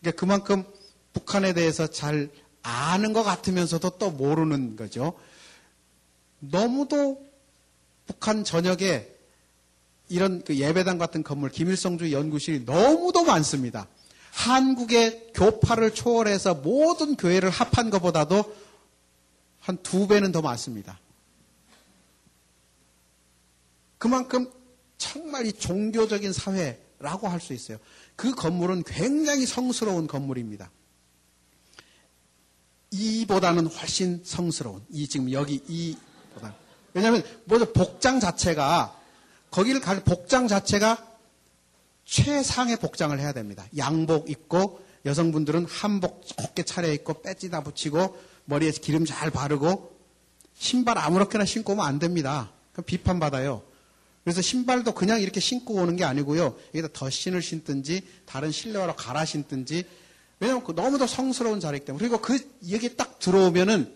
그러니까 0.00 0.20
그만큼 0.20 0.64
북한에 1.14 1.54
대해서 1.54 1.86
잘 1.86 2.28
아는 2.68 3.12
것 3.12 3.22
같으면서도 3.22 3.98
또 3.98 4.10
모르는 4.10 4.76
거죠. 4.76 5.14
너무도 6.40 7.26
북한 8.06 8.44
전역에 8.44 9.14
이런 10.08 10.42
그 10.44 10.56
예배당 10.56 10.98
같은 10.98 11.22
건물, 11.22 11.50
김일성주의 11.50 12.12
연구실이 12.12 12.64
너무도 12.64 13.24
많습니다. 13.24 13.88
한국의 14.32 15.32
교파를 15.34 15.94
초월해서 15.94 16.54
모든 16.56 17.16
교회를 17.16 17.50
합한 17.50 17.90
것보다도 17.90 18.56
한 19.60 19.78
두 19.82 20.06
배는 20.06 20.32
더 20.32 20.40
많습니다. 20.40 20.98
그만큼 23.98 24.50
정말 24.96 25.46
이 25.46 25.52
종교적인 25.52 26.32
사회라고 26.32 27.28
할 27.28 27.40
수 27.40 27.52
있어요. 27.52 27.78
그 28.16 28.34
건물은 28.34 28.84
굉장히 28.84 29.44
성스러운 29.44 30.06
건물입니다. 30.06 30.70
이보다는 32.90 33.66
훨씬 33.66 34.22
성스러운 34.24 34.84
이 34.90 35.06
지금 35.08 35.30
여기 35.32 35.60
이보다 35.68 36.54
왜냐하면 36.94 37.22
뭐죠 37.44 37.72
복장 37.72 38.20
자체가 38.20 38.96
거기를 39.50 39.80
갈 39.80 40.02
복장 40.04 40.48
자체가 40.48 41.06
최상의 42.04 42.78
복장을 42.78 43.18
해야 43.18 43.32
됩니다. 43.32 43.66
양복 43.76 44.30
입고 44.30 44.80
여성분들은 45.04 45.66
한복 45.66 46.24
곱게 46.36 46.62
차려입고 46.62 47.20
배지다 47.22 47.62
붙이고 47.62 48.18
머리에 48.46 48.70
기름 48.70 49.04
잘 49.04 49.30
바르고 49.30 49.96
신발 50.54 50.98
아무렇게나 50.98 51.44
신고 51.44 51.74
오면 51.74 51.84
안 51.84 51.98
됩니다. 51.98 52.50
비판받아요. 52.86 53.62
그래서 54.24 54.42
신발도 54.42 54.92
그냥 54.92 55.20
이렇게 55.20 55.40
신고 55.40 55.74
오는 55.74 55.96
게 55.96 56.04
아니고요. 56.04 56.56
여기다 56.74 56.88
덧신을 56.92 57.42
신든지 57.42 58.02
다른 58.26 58.50
실내화로 58.50 58.96
갈아 58.96 59.24
신든지 59.24 59.84
왜냐하면 60.40 60.64
그 60.64 60.72
너무도 60.72 61.06
성스러운 61.06 61.60
자리이기 61.60 61.86
때문에. 61.86 62.00
그리고 62.00 62.20
그 62.20 62.38
얘기 62.64 62.96
딱 62.96 63.18
들어오면은 63.18 63.92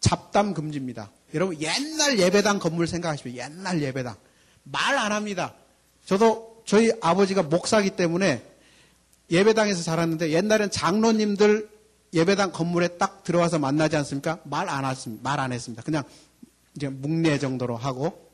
잡담 0.00 0.52
금지입니다. 0.54 1.10
여러분 1.34 1.60
옛날 1.60 2.18
예배당 2.18 2.58
건물 2.58 2.86
생각하시면 2.86 3.36
옛날 3.36 3.80
예배당 3.82 4.16
말 4.64 4.96
안 4.98 5.12
합니다. 5.12 5.54
저도 6.04 6.62
저희 6.66 6.90
아버지가 7.00 7.42
목사기 7.44 7.90
때문에 7.90 8.42
예배당에서 9.30 9.82
자랐는데 9.82 10.30
옛날엔 10.30 10.70
장로님들 10.70 11.68
예배당 12.12 12.52
건물에 12.52 12.88
딱 12.98 13.24
들어와서 13.24 13.58
만나지 13.58 13.96
않습니까? 13.96 14.38
말 14.44 14.68
안 14.68 14.84
했습니다. 14.84 15.22
말 15.28 15.40
안 15.40 15.52
했습니다. 15.52 15.82
그냥 15.82 16.04
이제 16.76 16.88
묵례 16.88 17.38
정도로 17.38 17.76
하고 17.76 18.30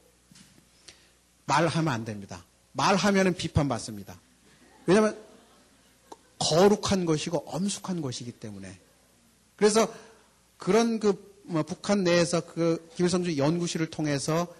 말하면 1.46 1.92
안 1.92 2.04
됩니다. 2.04 2.44
말하면은 2.72 3.34
비판받습니다. 3.34 4.18
왜냐하면 4.86 5.16
거룩한 6.51 7.05
것이고 7.05 7.44
엄숙한 7.46 8.03
것이기 8.03 8.32
때문에. 8.32 8.76
그래서 9.55 9.92
그런 10.57 10.98
그뭐 10.98 11.62
북한 11.62 12.03
내에서 12.03 12.40
그 12.40 12.88
김일성주의 12.96 13.38
연구실을 13.38 13.86
통해서 13.86 14.53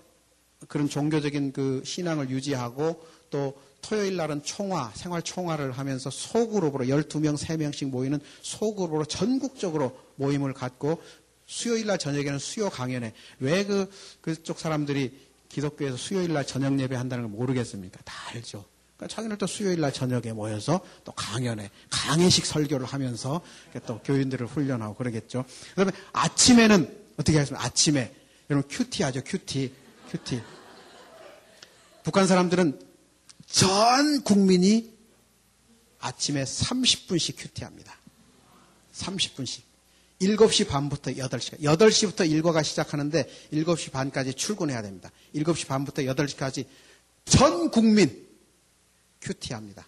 그런 0.69 0.89
종교적인 0.89 1.53
그 1.53 1.83
신앙을 1.85 2.31
유지하고 2.31 3.05
또 3.31 3.61
토요일 3.83 4.17
날은 4.17 4.43
총화, 4.43 4.93
생활 4.95 5.23
총화를 5.23 5.73
하면서 5.73 6.11
소그룹으로 6.11 6.85
12명, 6.85 7.37
3명씩 7.37 7.89
모이는 7.89 8.21
소그룹으로 8.43 9.07
전국적으로 9.07 9.99
모임을 10.17 10.53
갖고 10.53 11.03
수요일 11.47 11.87
날 11.87 11.99
저녁에는 11.99 12.39
수요 12.39 12.69
강연회. 12.69 13.15
왜 13.41 13.65
그, 13.65 13.91
그쪽 14.21 14.61
사람들이 14.61 15.19
기독교에서 15.49 15.97
수요일 15.97 16.35
날 16.35 16.47
저녁 16.47 16.79
예배 16.79 16.95
한다는 16.95 17.25
걸 17.25 17.33
모르겠습니까? 17.33 18.01
다 18.05 18.15
알죠. 18.29 18.65
그러니까 19.01 19.09
자기는 19.09 19.39
또 19.39 19.47
수요일 19.47 19.81
날 19.81 19.93
저녁에 19.93 20.33
모여서 20.33 20.81
또 21.05 21.13
강연에 21.13 21.71
강의식 21.89 22.45
설교를 22.45 22.87
하면서 22.87 23.41
또 23.87 23.99
교인들을 24.03 24.47
훈련하고 24.47 24.95
그러겠죠. 24.95 25.47
그다음에 25.71 25.93
아침에는 26.13 27.15
어떻게 27.17 27.39
하겠습니까? 27.39 27.65
아침에 27.65 28.15
여러분 28.51 28.69
QT 28.69 29.03
하죠. 29.05 29.23
QT. 29.25 29.73
QT. 30.11 30.43
북한 32.03 32.27
사람들은 32.27 32.79
전 33.47 34.23
국민이 34.23 34.93
아침에 35.99 36.45
30분씩 36.45 37.37
QT합니다. 37.39 37.97
30분씩. 38.95 39.63
7시 40.21 40.69
반부터 40.69 41.13
8시. 41.13 41.61
8시부터 41.61 42.31
일과가 42.31 42.63
시작하는데 42.63 43.27
7시 43.55 43.93
반까지 43.93 44.35
출근해야 44.35 44.83
됩니다. 44.83 45.11
7시 45.35 45.67
반부터 45.69 46.03
8시까지 46.03 46.67
전 47.25 47.71
국민 47.71 48.30
큐티합니다. 49.21 49.87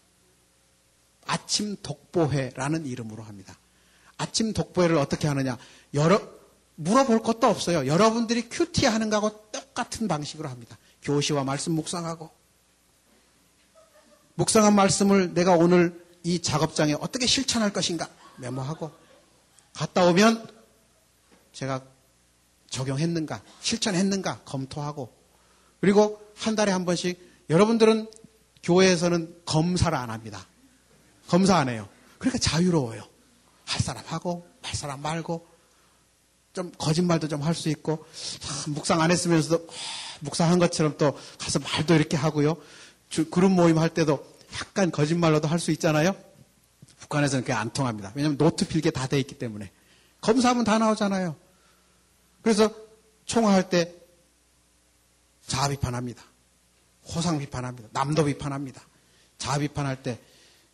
아침 1.27 1.77
독보회라는 1.83 2.87
이름으로 2.87 3.23
합니다. 3.23 3.57
아침 4.17 4.53
독보회를 4.53 4.97
어떻게 4.97 5.29
하느냐? 5.29 5.59
여러, 5.95 6.21
물어볼 6.77 7.23
것도 7.23 7.47
없어요. 7.47 7.87
여러분들이 7.87 8.49
큐티 8.49 8.87
하는 8.87 9.11
거하고 9.11 9.51
똑같은 9.51 10.09
방식으로 10.09 10.49
합니다. 10.49 10.79
교시와 11.03 11.45
말씀 11.45 11.73
묵상하고, 11.73 12.31
묵상한 14.35 14.75
말씀을 14.75 15.35
내가 15.35 15.53
오늘 15.53 16.05
이 16.23 16.41
작업장에 16.41 16.95
어떻게 16.95 17.27
실천할 17.27 17.73
것인가 17.73 18.09
메모하고, 18.37 18.91
갔다 19.75 20.07
오면 20.07 20.49
제가 21.53 21.83
적용했는가, 22.71 23.43
실천했는가 23.61 24.43
검토하고, 24.45 25.13
그리고 25.81 26.23
한 26.37 26.55
달에 26.55 26.73
한 26.73 26.85
번씩 26.85 27.45
여러분들은 27.51 28.09
교회에서는 28.63 29.43
검사를 29.45 29.97
안 29.97 30.11
합니다. 30.11 30.47
검사 31.29 31.57
안 31.57 31.69
해요. 31.69 31.89
그러니까 32.19 32.39
자유로워요. 32.39 33.03
할 33.65 33.81
사람 33.81 34.05
하고, 34.07 34.47
말 34.63 34.75
사람 34.75 35.01
말고, 35.03 35.47
좀 36.53 36.71
거짓말도 36.79 37.29
좀 37.29 37.43
할 37.43 37.55
수 37.55 37.69
있고, 37.71 38.05
묵상 38.69 39.01
안 39.01 39.11
했으면서도 39.11 39.67
묵상한 40.21 40.59
것처럼 40.59 40.97
또 40.99 41.19
가서 41.39 41.59
말도 41.59 41.95
이렇게 41.95 42.17
하고요. 42.17 42.57
그룹 43.31 43.51
모임 43.53 43.79
할 43.79 43.89
때도 43.89 44.25
약간 44.55 44.91
거짓말로도 44.91 45.49
할 45.49 45.59
수 45.59 45.71
있잖아요. 45.73 46.15
북한에서는 47.01 47.43
그게 47.43 47.53
안 47.53 47.71
통합니다. 47.73 48.13
왜냐하면 48.15 48.39
노트 48.39 48.67
필기가 48.69 48.91
다 48.91 49.00
돼 49.00 49.19
있기 49.21 49.37
때문에. 49.39 49.71
검사하면 50.21 50.65
다 50.65 50.79
나오잖아요. 50.79 51.35
그래서 52.43 52.73
총화할 53.25 53.69
때 53.71 53.95
자아 55.47 55.69
비판합니다. 55.69 56.23
호상 57.05 57.39
비판합니다. 57.39 57.89
남도 57.93 58.25
비판합니다. 58.25 58.83
자아 59.39 59.59
비판할 59.59 60.03
때. 60.03 60.19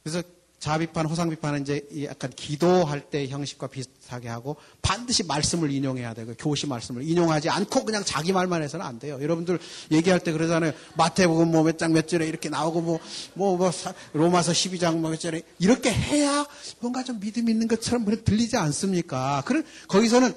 그래서 0.02 0.22
자아 0.58 0.78
비판, 0.78 1.06
호상 1.06 1.30
비판은 1.30 1.62
이제 1.62 1.86
약간 2.02 2.30
기도할 2.34 3.00
때 3.10 3.28
형식과 3.28 3.68
비슷하게 3.68 4.28
하고 4.28 4.56
반드시 4.82 5.22
말씀을 5.22 5.70
인용해야 5.70 6.14
되고 6.14 6.34
교시 6.36 6.66
말씀을 6.66 7.02
인용하지 7.08 7.48
않고 7.48 7.84
그냥 7.84 8.02
자기 8.04 8.32
말만 8.32 8.62
해서는 8.62 8.84
안 8.84 8.98
돼요. 8.98 9.18
여러분들 9.22 9.60
얘기할 9.92 10.18
때 10.18 10.32
그러잖아요. 10.32 10.72
마태복음 10.96 11.52
뭐 11.52 11.62
몇 11.62 11.78
장 11.78 11.92
몇 11.92 12.08
절에 12.08 12.26
이렇게 12.26 12.48
나오고 12.48 12.80
뭐, 12.80 12.98
뭐, 13.34 13.56
뭐, 13.56 13.70
로마서 14.12 14.50
12장 14.50 14.96
뭐몇 14.98 15.20
절에 15.20 15.42
이렇게 15.60 15.92
해야 15.92 16.44
뭔가 16.80 17.04
좀 17.04 17.20
믿음 17.20 17.48
있는 17.48 17.68
것처럼 17.68 18.04
들리지 18.24 18.56
않습니까? 18.56 19.44
그런, 19.46 19.64
거기서는 19.86 20.34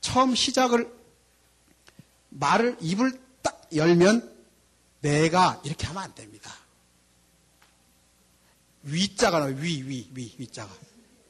처음 0.00 0.34
시작을 0.34 0.92
말을, 2.30 2.78
입을 2.80 3.12
딱 3.42 3.60
열면 3.76 4.31
내가 5.02 5.60
이렇게 5.64 5.86
하면 5.86 6.02
안 6.02 6.14
됩니다. 6.14 6.54
위자가 8.84 9.38
나와요. 9.40 9.56
위, 9.58 9.82
위, 9.86 10.08
위, 10.14 10.34
위자가. 10.38 10.72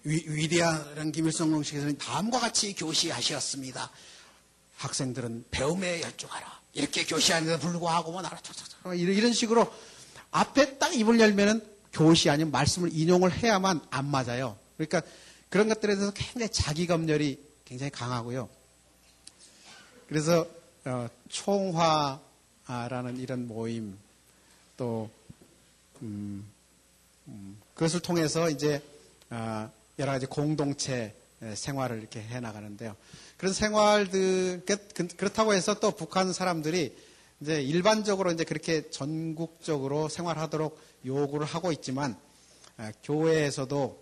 위, 0.05 0.25
위대한 0.27 1.13
김일성 1.13 1.51
공식에서는 1.51 1.99
다음과 1.99 2.41
같이 2.41 2.75
교시하셨습니다. 2.75 3.91
학생들은 4.77 5.47
배움에 5.51 6.01
열중하라. 6.03 6.61
이렇게 6.75 7.05
교시하는데도 7.05 7.61
불구하고 7.61 8.13
뭐 8.13 8.23
나라 8.23 8.41
이런 8.95 9.33
식으로 9.33 9.73
앞에 10.31 10.79
딱 10.79 10.95
입을 10.95 11.21
열면은 11.21 11.65
교시 11.93 12.31
아니면 12.31 12.51
말씀을 12.51 12.91
인용을 12.93 13.33
해야만 13.33 13.81
안 13.91 14.07
맞아요. 14.07 14.59
그러니까 14.77 15.03
그런 15.51 15.69
것들에 15.69 15.95
대해서 15.95 16.13
굉장히 16.13 16.51
자기 16.51 16.87
검열이 16.87 17.39
굉장히 17.65 17.91
강하고요. 17.91 18.49
그래서 20.09 20.47
어, 20.85 21.09
총화 21.29 22.19
라는 22.67 23.19
이런 23.19 23.47
모임 23.49 23.99
또 24.77 25.11
음, 26.01 26.47
음, 27.29 27.61
그것을 27.75 28.01
통해서 28.01 28.49
이제 28.51 28.83
아, 29.31 29.71
여러 29.99 30.13
가지 30.13 30.27
공동체 30.27 31.15
생활을 31.55 31.99
이렇게 31.99 32.21
해 32.21 32.41
나가는데요. 32.41 32.97
그런 33.37 33.53
생활들 33.53 34.63
그렇다고 35.17 35.55
해서 35.55 35.75
또 35.81 35.91
북한 35.91 36.33
사람들이 36.33 36.97
이제 37.41 37.61
일반적으로 37.61 38.31
이제 38.31 38.45
그렇게 38.45 38.89
전국적으로 38.91 40.09
생활하도록 40.09 40.79
요구를 41.05 41.47
하고 41.47 41.73
있지만 41.73 42.17
아, 42.77 42.93
교회에서도 43.03 44.01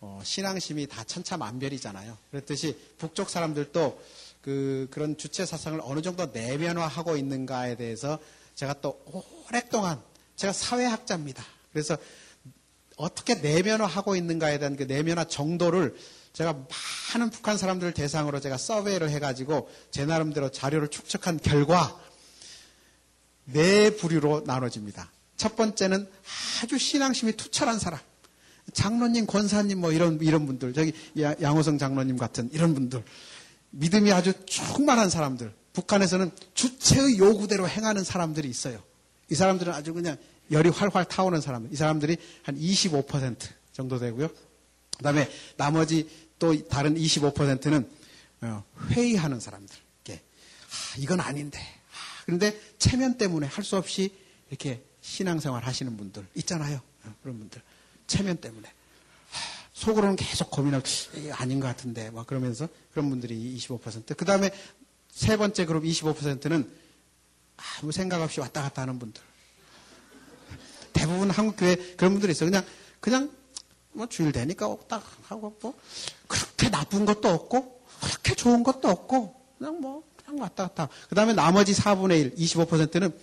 어, 0.00 0.20
신앙심이 0.24 0.86
다 0.86 1.04
천차만별이잖아요. 1.04 2.16
그렇듯이 2.30 2.76
북쪽 2.98 3.30
사람들도 3.30 4.00
그 4.40 4.88
그런 4.90 5.16
주체 5.16 5.44
사상을 5.44 5.80
어느 5.82 6.00
정도 6.00 6.26
내면화하고 6.26 7.16
있는가에 7.16 7.76
대해서 7.76 8.18
제가 8.54 8.74
또 8.80 9.02
오랫동안 9.48 10.00
제가 10.36 10.52
사회학자입니다. 10.52 11.44
그래서 11.72 11.96
어떻게 12.96 13.36
내면화하고 13.36 14.16
있는가에 14.16 14.58
대한 14.58 14.76
그 14.76 14.84
내면화 14.84 15.24
정도를 15.24 15.96
제가 16.32 16.66
많은 17.14 17.30
북한 17.30 17.56
사람들을 17.58 17.94
대상으로 17.94 18.40
제가 18.40 18.58
서베이를 18.58 19.10
해가지고 19.10 19.68
제 19.90 20.04
나름대로 20.04 20.50
자료를 20.50 20.88
축적한 20.88 21.40
결과 21.40 21.98
네 23.44 23.96
부류로 23.96 24.42
나눠집니다. 24.46 25.10
첫 25.36 25.56
번째는 25.56 26.08
아주 26.62 26.78
신앙심이 26.78 27.32
투철한 27.32 27.78
사람. 27.78 27.98
장로님, 28.74 29.26
권사님 29.26 29.80
뭐 29.80 29.92
이런 29.92 30.20
이런 30.20 30.46
분들, 30.46 30.74
저기 30.74 30.92
양호성 31.16 31.78
장로님 31.78 32.18
같은 32.18 32.50
이런 32.52 32.74
분들, 32.74 33.02
믿음이 33.70 34.12
아주 34.12 34.32
충만한 34.46 35.10
사람들. 35.10 35.52
북한에서는 35.72 36.30
주체의 36.54 37.18
요구대로 37.18 37.68
행하는 37.68 38.02
사람들이 38.04 38.48
있어요. 38.48 38.82
이 39.30 39.34
사람들은 39.34 39.72
아주 39.72 39.92
그냥 39.94 40.16
열이 40.50 40.70
활활 40.70 41.04
타오는 41.04 41.40
사람들. 41.40 41.72
이 41.72 41.76
사람들이 41.76 42.16
한 42.42 42.58
25% 42.58 43.36
정도 43.72 43.98
되고요. 43.98 44.28
그 44.28 45.02
다음에 45.02 45.30
나머지 45.56 46.08
또 46.38 46.66
다른 46.68 46.94
25%는 46.96 47.88
어, 48.40 48.64
회의하는 48.90 49.40
사람들. 49.40 49.76
이게 50.02 50.14
아, 50.14 50.94
이건 50.98 51.20
아닌데. 51.20 51.58
아, 51.60 52.22
그런데 52.24 52.58
체면 52.78 53.18
때문에 53.18 53.46
할 53.46 53.64
수 53.64 53.76
없이 53.76 54.12
이렇게 54.48 54.82
신앙생활 55.00 55.64
하시는 55.64 55.96
분들 55.96 56.26
있잖아요. 56.36 56.80
어, 57.04 57.14
그런 57.22 57.38
분들. 57.38 57.60
체면 58.06 58.38
때문에. 58.38 58.68
속으로는 59.78 60.16
계속 60.16 60.50
고민하고 60.50 60.84
아닌 61.34 61.60
것 61.60 61.68
같은데 61.68 62.10
막 62.10 62.26
그러면서 62.26 62.68
그런 62.90 63.08
분들이 63.10 63.56
25%. 63.56 64.16
그 64.16 64.24
다음에 64.24 64.50
세 65.08 65.36
번째 65.36 65.66
그룹 65.66 65.84
25%는 65.84 66.68
아무 67.56 67.92
생각 67.92 68.20
없이 68.20 68.40
왔다 68.40 68.62
갔다 68.62 68.82
하는 68.82 68.98
분들. 68.98 69.22
대부분 70.92 71.30
한국 71.30 71.56
교회 71.56 71.76
그런 71.96 72.12
분들이 72.12 72.32
있어요. 72.32 72.50
그냥 72.50 72.64
그냥 72.98 73.30
뭐 73.92 74.08
주일 74.08 74.32
되니까 74.32 74.76
딱 74.88 75.04
하고 75.28 75.56
뭐 75.62 75.78
그렇게 76.26 76.70
나쁜 76.70 77.06
것도 77.06 77.28
없고 77.28 77.80
그렇게 78.00 78.34
좋은 78.34 78.64
것도 78.64 78.88
없고 78.88 79.40
그냥 79.58 79.80
뭐 79.80 80.02
그냥 80.16 80.42
왔다 80.42 80.66
갔다. 80.66 80.88
그 81.08 81.14
다음에 81.14 81.34
나머지 81.34 81.72
4분의 81.72 82.18
1, 82.18 82.34
25%는 82.34 83.16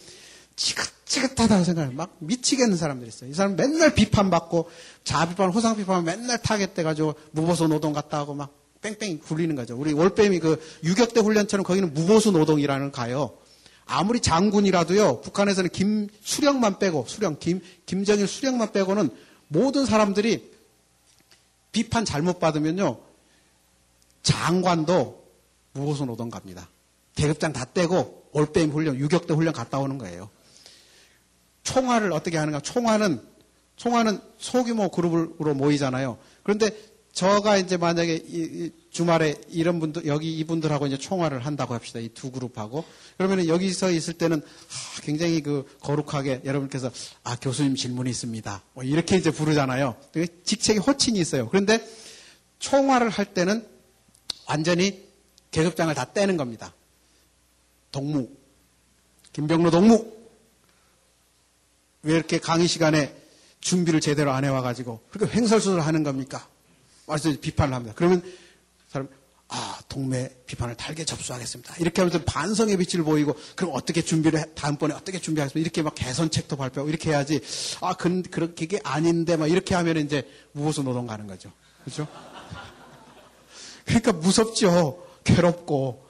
지긋지긋하다고 0.55 1.63
생각해요. 1.63 1.93
막 1.93 2.15
미치겠는 2.19 2.77
사람들이 2.77 3.09
있어요. 3.09 3.29
이 3.29 3.33
사람 3.33 3.55
맨날 3.55 3.93
비판받고 3.93 4.69
자비판, 5.03 5.51
호상비판 5.51 6.03
맨날 6.03 6.41
타겟돼가지고 6.41 7.15
무보수 7.31 7.67
노동 7.67 7.93
갔다 7.93 8.17
하고 8.17 8.33
막 8.33 8.53
뺑뺑이 8.81 9.19
굴리는 9.19 9.55
거죠. 9.55 9.75
우리 9.75 9.93
월뱀이 9.93 10.39
그 10.39 10.61
유격대 10.83 11.19
훈련처럼 11.19 11.63
거기는 11.63 11.93
무보수 11.93 12.31
노동이라는 12.31 12.91
가요. 12.91 13.37
아무리 13.85 14.19
장군이라도요, 14.19 15.21
북한에서는 15.21 15.69
김, 15.69 16.07
수령만 16.23 16.79
빼고, 16.79 17.05
수령, 17.07 17.37
김, 17.39 17.61
김정일 17.85 18.27
수령만 18.27 18.71
빼고는 18.71 19.09
모든 19.47 19.85
사람들이 19.85 20.51
비판 21.71 22.03
잘못 22.03 22.39
받으면요, 22.39 22.99
장관도 24.23 25.23
무호소 25.73 26.05
노동 26.05 26.29
갑니다. 26.31 26.67
계급장 27.15 27.53
다 27.53 27.65
떼고, 27.65 28.29
올빼임 28.31 28.71
훈련, 28.71 28.95
유격대 28.95 29.33
훈련 29.33 29.53
갔다 29.53 29.77
오는 29.77 29.97
거예요. 29.99 30.29
총화를 31.65 32.13
어떻게 32.13 32.37
하는가? 32.37 32.61
총화는, 32.61 33.21
총화는 33.75 34.19
소규모 34.37 34.87
그룹으로 34.89 35.53
모이잖아요. 35.53 36.17
그런데 36.43 36.69
저가 37.11 37.57
이제 37.57 37.77
만약에 37.77 38.15
이, 38.15 38.41
이 38.41 38.71
주말에 38.91 39.35
이런 39.49 39.79
분들 39.79 40.05
여기 40.05 40.37
이분들하고 40.37 40.85
이제 40.87 40.97
총화를 40.97 41.45
한다고 41.45 41.73
합시다. 41.73 41.99
이 41.99 42.09
두 42.09 42.29
그룹하고 42.31 42.83
그러면은 43.17 43.47
여기서 43.47 43.91
있을 43.91 44.13
때는 44.13 44.41
아, 44.41 45.01
굉장히 45.01 45.41
그 45.41 45.65
거룩하게 45.81 46.41
여러분께서 46.43 46.91
아 47.23 47.37
교수님 47.37 47.75
질문이 47.75 48.09
있습니다. 48.09 48.63
뭐 48.73 48.83
이렇게 48.83 49.15
이제 49.17 49.31
부르잖아요. 49.31 49.95
직책이 50.43 50.79
호칭이 50.79 51.19
있어요. 51.19 51.47
그런데 51.49 51.85
총화를 52.59 53.09
할 53.09 53.25
때는 53.33 53.65
완전히 54.47 55.05
계급장을 55.51 55.93
다 55.95 56.13
떼는 56.13 56.35
겁니다. 56.35 56.73
동무 57.93 58.27
김병로 59.31 59.71
동무 59.71 60.05
왜 62.05 62.13
이렇게 62.13 62.39
강의 62.39 62.67
시간에 62.67 63.15
준비를 63.61 63.99
제대로 63.99 64.31
안 64.31 64.45
해와가지고 64.45 65.01
그렇게 65.09 65.35
횡설수설 65.35 65.81
하는 65.81 66.03
겁니까? 66.03 66.47
와서 67.07 67.33
비판을 67.41 67.73
합니다. 67.73 67.93
그러면 67.97 68.23
사람 68.87 69.09
아 69.47 69.79
동매 69.89 70.29
비판을 70.45 70.75
달게 70.75 71.03
접수하겠습니다. 71.03 71.75
이렇게 71.79 72.01
하면서 72.01 72.23
반성의 72.23 72.77
빛을 72.77 73.03
보이고 73.03 73.35
그럼 73.55 73.71
어떻게 73.73 74.01
준비를 74.03 74.39
해, 74.39 74.45
다음번에 74.53 74.93
어떻게 74.93 75.19
준비하겠습니까? 75.19 75.59
이렇게 75.59 75.81
막 75.81 75.95
개선책도 75.95 76.55
발표하고 76.57 76.89
이렇게 76.89 77.09
해야지 77.09 77.41
아 77.81 77.93
그, 77.95 78.21
그렇게 78.23 78.67
게 78.67 78.79
아닌데 78.83 79.35
막 79.35 79.47
이렇게 79.47 79.73
하면 79.73 79.97
이제 79.97 80.27
무호수 80.51 80.83
노동 80.83 81.07
가는 81.07 81.25
거죠. 81.25 81.51
그렇죠? 81.83 82.07
그러니까 83.85 84.13
무섭죠. 84.13 85.05
괴롭고. 85.23 86.05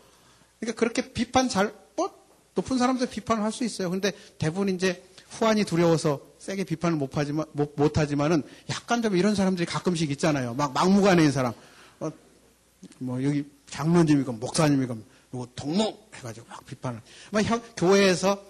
그러니까 0.59 0.79
그렇게 0.79 1.13
비판 1.13 1.47
잘, 1.49 1.73
뭐, 1.95 2.11
높은 2.53 2.77
사람들 2.77 3.07
비판을 3.07 3.43
할 3.43 3.51
수 3.51 3.63
있어요. 3.63 3.89
근데 3.89 4.11
대부분 4.37 4.69
이제 4.69 5.03
후환이 5.35 5.63
두려워서 5.65 6.21
세게 6.39 6.63
비판을 6.63 6.97
못하지만, 6.97 7.45
못, 7.51 7.97
하지만은 7.97 8.43
약간 8.69 9.01
좀 9.01 9.15
이런 9.15 9.35
사람들이 9.35 9.65
가끔씩 9.65 10.11
있잖아요. 10.11 10.53
막 10.53 10.73
막무가내인 10.73 11.31
사람. 11.31 11.53
어, 11.99 12.09
뭐 12.99 13.23
여기 13.23 13.45
장로님이고 13.69 14.33
목사님이고 14.33 14.97
누구 15.31 15.47
동무 15.55 15.97
해가지고 16.15 16.47
막 16.47 16.65
비판을. 16.65 17.01
막 17.31 17.43
형, 17.43 17.61
교회에서 17.75 18.41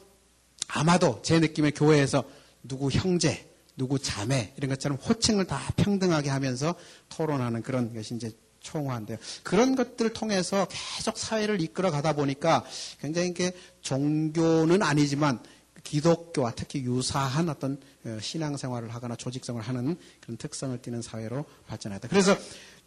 아마도 0.67 1.21
제 1.23 1.39
느낌에 1.39 1.71
교회에서 1.71 2.23
누구 2.63 2.89
형제, 2.89 3.49
누구 3.77 3.99
자매 3.99 4.53
이런 4.57 4.69
것처럼 4.69 4.97
호칭을 4.97 5.45
다 5.45 5.61
평등하게 5.75 6.29
하면서 6.29 6.75
토론하는 7.09 7.61
그런 7.61 7.93
것이 7.93 8.15
이제 8.15 8.31
총화인데요. 8.59 9.17
그런 9.43 9.75
것들을 9.75 10.13
통해서 10.13 10.67
계속 10.69 11.17
사회를 11.17 11.61
이끌어 11.61 11.91
가다 11.91 12.13
보니까 12.13 12.65
굉장히 12.99 13.29
이게 13.29 13.51
종교는 13.81 14.81
아니지만 14.81 15.39
기독교와 15.85 16.51
특히 16.55 16.83
유사한 16.83 17.47
어떤 17.47 17.79
어, 18.05 18.17
신앙생활을 18.21 18.93
하거나 18.93 19.15
조직성을 19.15 19.61
하는 19.61 19.95
그런 20.19 20.35
특성을 20.35 20.77
띠는 20.81 21.01
사회로 21.01 21.45
발전했다. 21.67 22.09
그래서 22.09 22.35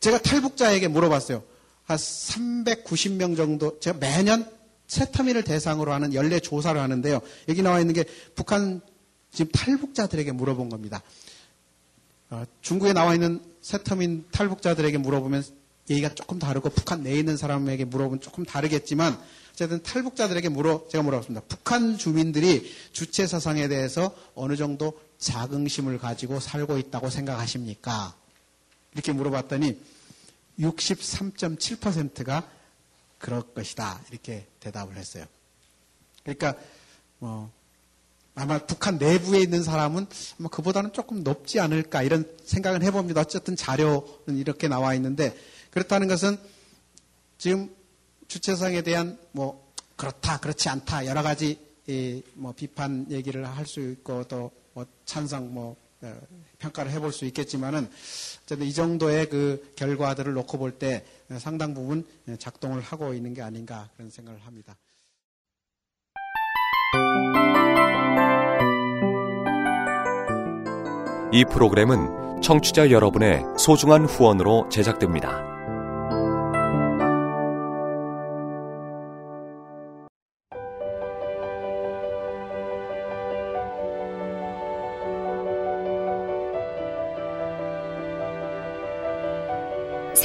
제가 0.00 0.18
탈북자에게 0.18 0.88
물어봤어요. 0.88 1.42
한 1.84 1.96
390명 1.96 3.36
정도, 3.36 3.80
제가 3.80 3.98
매년 3.98 4.46
세터민을 4.88 5.44
대상으로 5.44 5.92
하는 5.92 6.12
연례 6.12 6.40
조사를 6.40 6.78
하는데요. 6.78 7.20
여기 7.48 7.62
나와 7.62 7.80
있는 7.80 7.94
게 7.94 8.04
북한 8.34 8.82
지금 9.30 9.50
탈북자들에게 9.52 10.32
물어본 10.32 10.68
겁니다. 10.68 11.02
어, 12.30 12.44
중국에 12.60 12.92
나와 12.92 13.14
있는 13.14 13.40
세터민 13.62 14.26
탈북자들에게 14.30 14.98
물어보면 14.98 15.42
얘기가 15.90 16.14
조금 16.14 16.38
다르고 16.38 16.70
북한 16.70 17.02
내에 17.02 17.18
있는 17.18 17.36
사람에게 17.36 17.86
물어보면 17.86 18.20
조금 18.20 18.44
다르겠지만 18.44 19.18
어쨌든 19.58 19.82
탈북자들에게 19.82 20.50
물어 20.50 20.86
제가 20.88 21.02
물어봤습니다. 21.02 21.44
북한 21.48 21.98
주민들이 21.98 22.72
주체 22.92 23.26
사상에 23.26 23.66
대해서 23.66 24.14
어느 24.36 24.54
정도 24.54 25.00
자긍심을 25.18 25.98
가지고 25.98 26.38
살고 26.38 26.78
있다고 26.78 27.10
생각하십니까? 27.10 28.14
이렇게 28.92 29.10
물어봤더니 29.10 29.80
63.7%가 30.60 32.48
그럴 33.18 33.42
것이다. 33.42 34.00
이렇게 34.12 34.46
대답을 34.60 34.96
했어요. 34.96 35.24
그러니까 36.22 36.54
뭐 37.18 37.50
아마 38.36 38.58
북한 38.58 38.96
내부에 38.98 39.40
있는 39.40 39.64
사람은 39.64 40.06
아마 40.38 40.48
그보다는 40.50 40.92
조금 40.92 41.24
높지 41.24 41.58
않을까 41.58 42.04
이런 42.04 42.32
생각을 42.44 42.84
해봅니다. 42.84 43.22
어쨌든 43.22 43.56
자료는 43.56 44.36
이렇게 44.36 44.68
나와 44.68 44.94
있는데 44.94 45.36
그렇다는 45.72 46.06
것은 46.06 46.38
지금 47.38 47.76
주체성에 48.28 48.82
대한 48.82 49.18
뭐 49.32 49.72
그렇다 49.96 50.38
그렇지 50.38 50.68
않다 50.68 51.06
여러 51.06 51.22
가지 51.22 51.58
뭐 52.34 52.52
비판 52.52 53.06
얘기를 53.10 53.44
할 53.46 53.66
수 53.66 53.80
있고 53.80 54.24
또 54.24 54.50
뭐 54.78 54.86
찬성 55.04 55.52
뭐 55.52 55.74
어, 56.02 56.20
평가를 56.60 56.92
해볼 56.92 57.12
수 57.12 57.24
있겠지만은 57.24 57.90
어쨌든 58.44 58.64
이 58.64 58.72
정도의 58.72 59.28
그 59.28 59.72
결과들을 59.74 60.32
놓고 60.34 60.56
볼 60.56 60.78
때 60.78 61.04
상당 61.38 61.74
부분 61.74 62.06
작동을 62.38 62.80
하고 62.80 63.12
있는 63.12 63.34
게 63.34 63.42
아닌가 63.42 63.88
그런 63.96 64.08
생각을 64.08 64.38
합니다. 64.46 64.76
이 71.32 71.44
프로그램은 71.44 72.40
청취자 72.40 72.92
여러분의 72.92 73.42
소중한 73.58 74.06
후원으로 74.06 74.68
제작됩니다. 74.70 75.57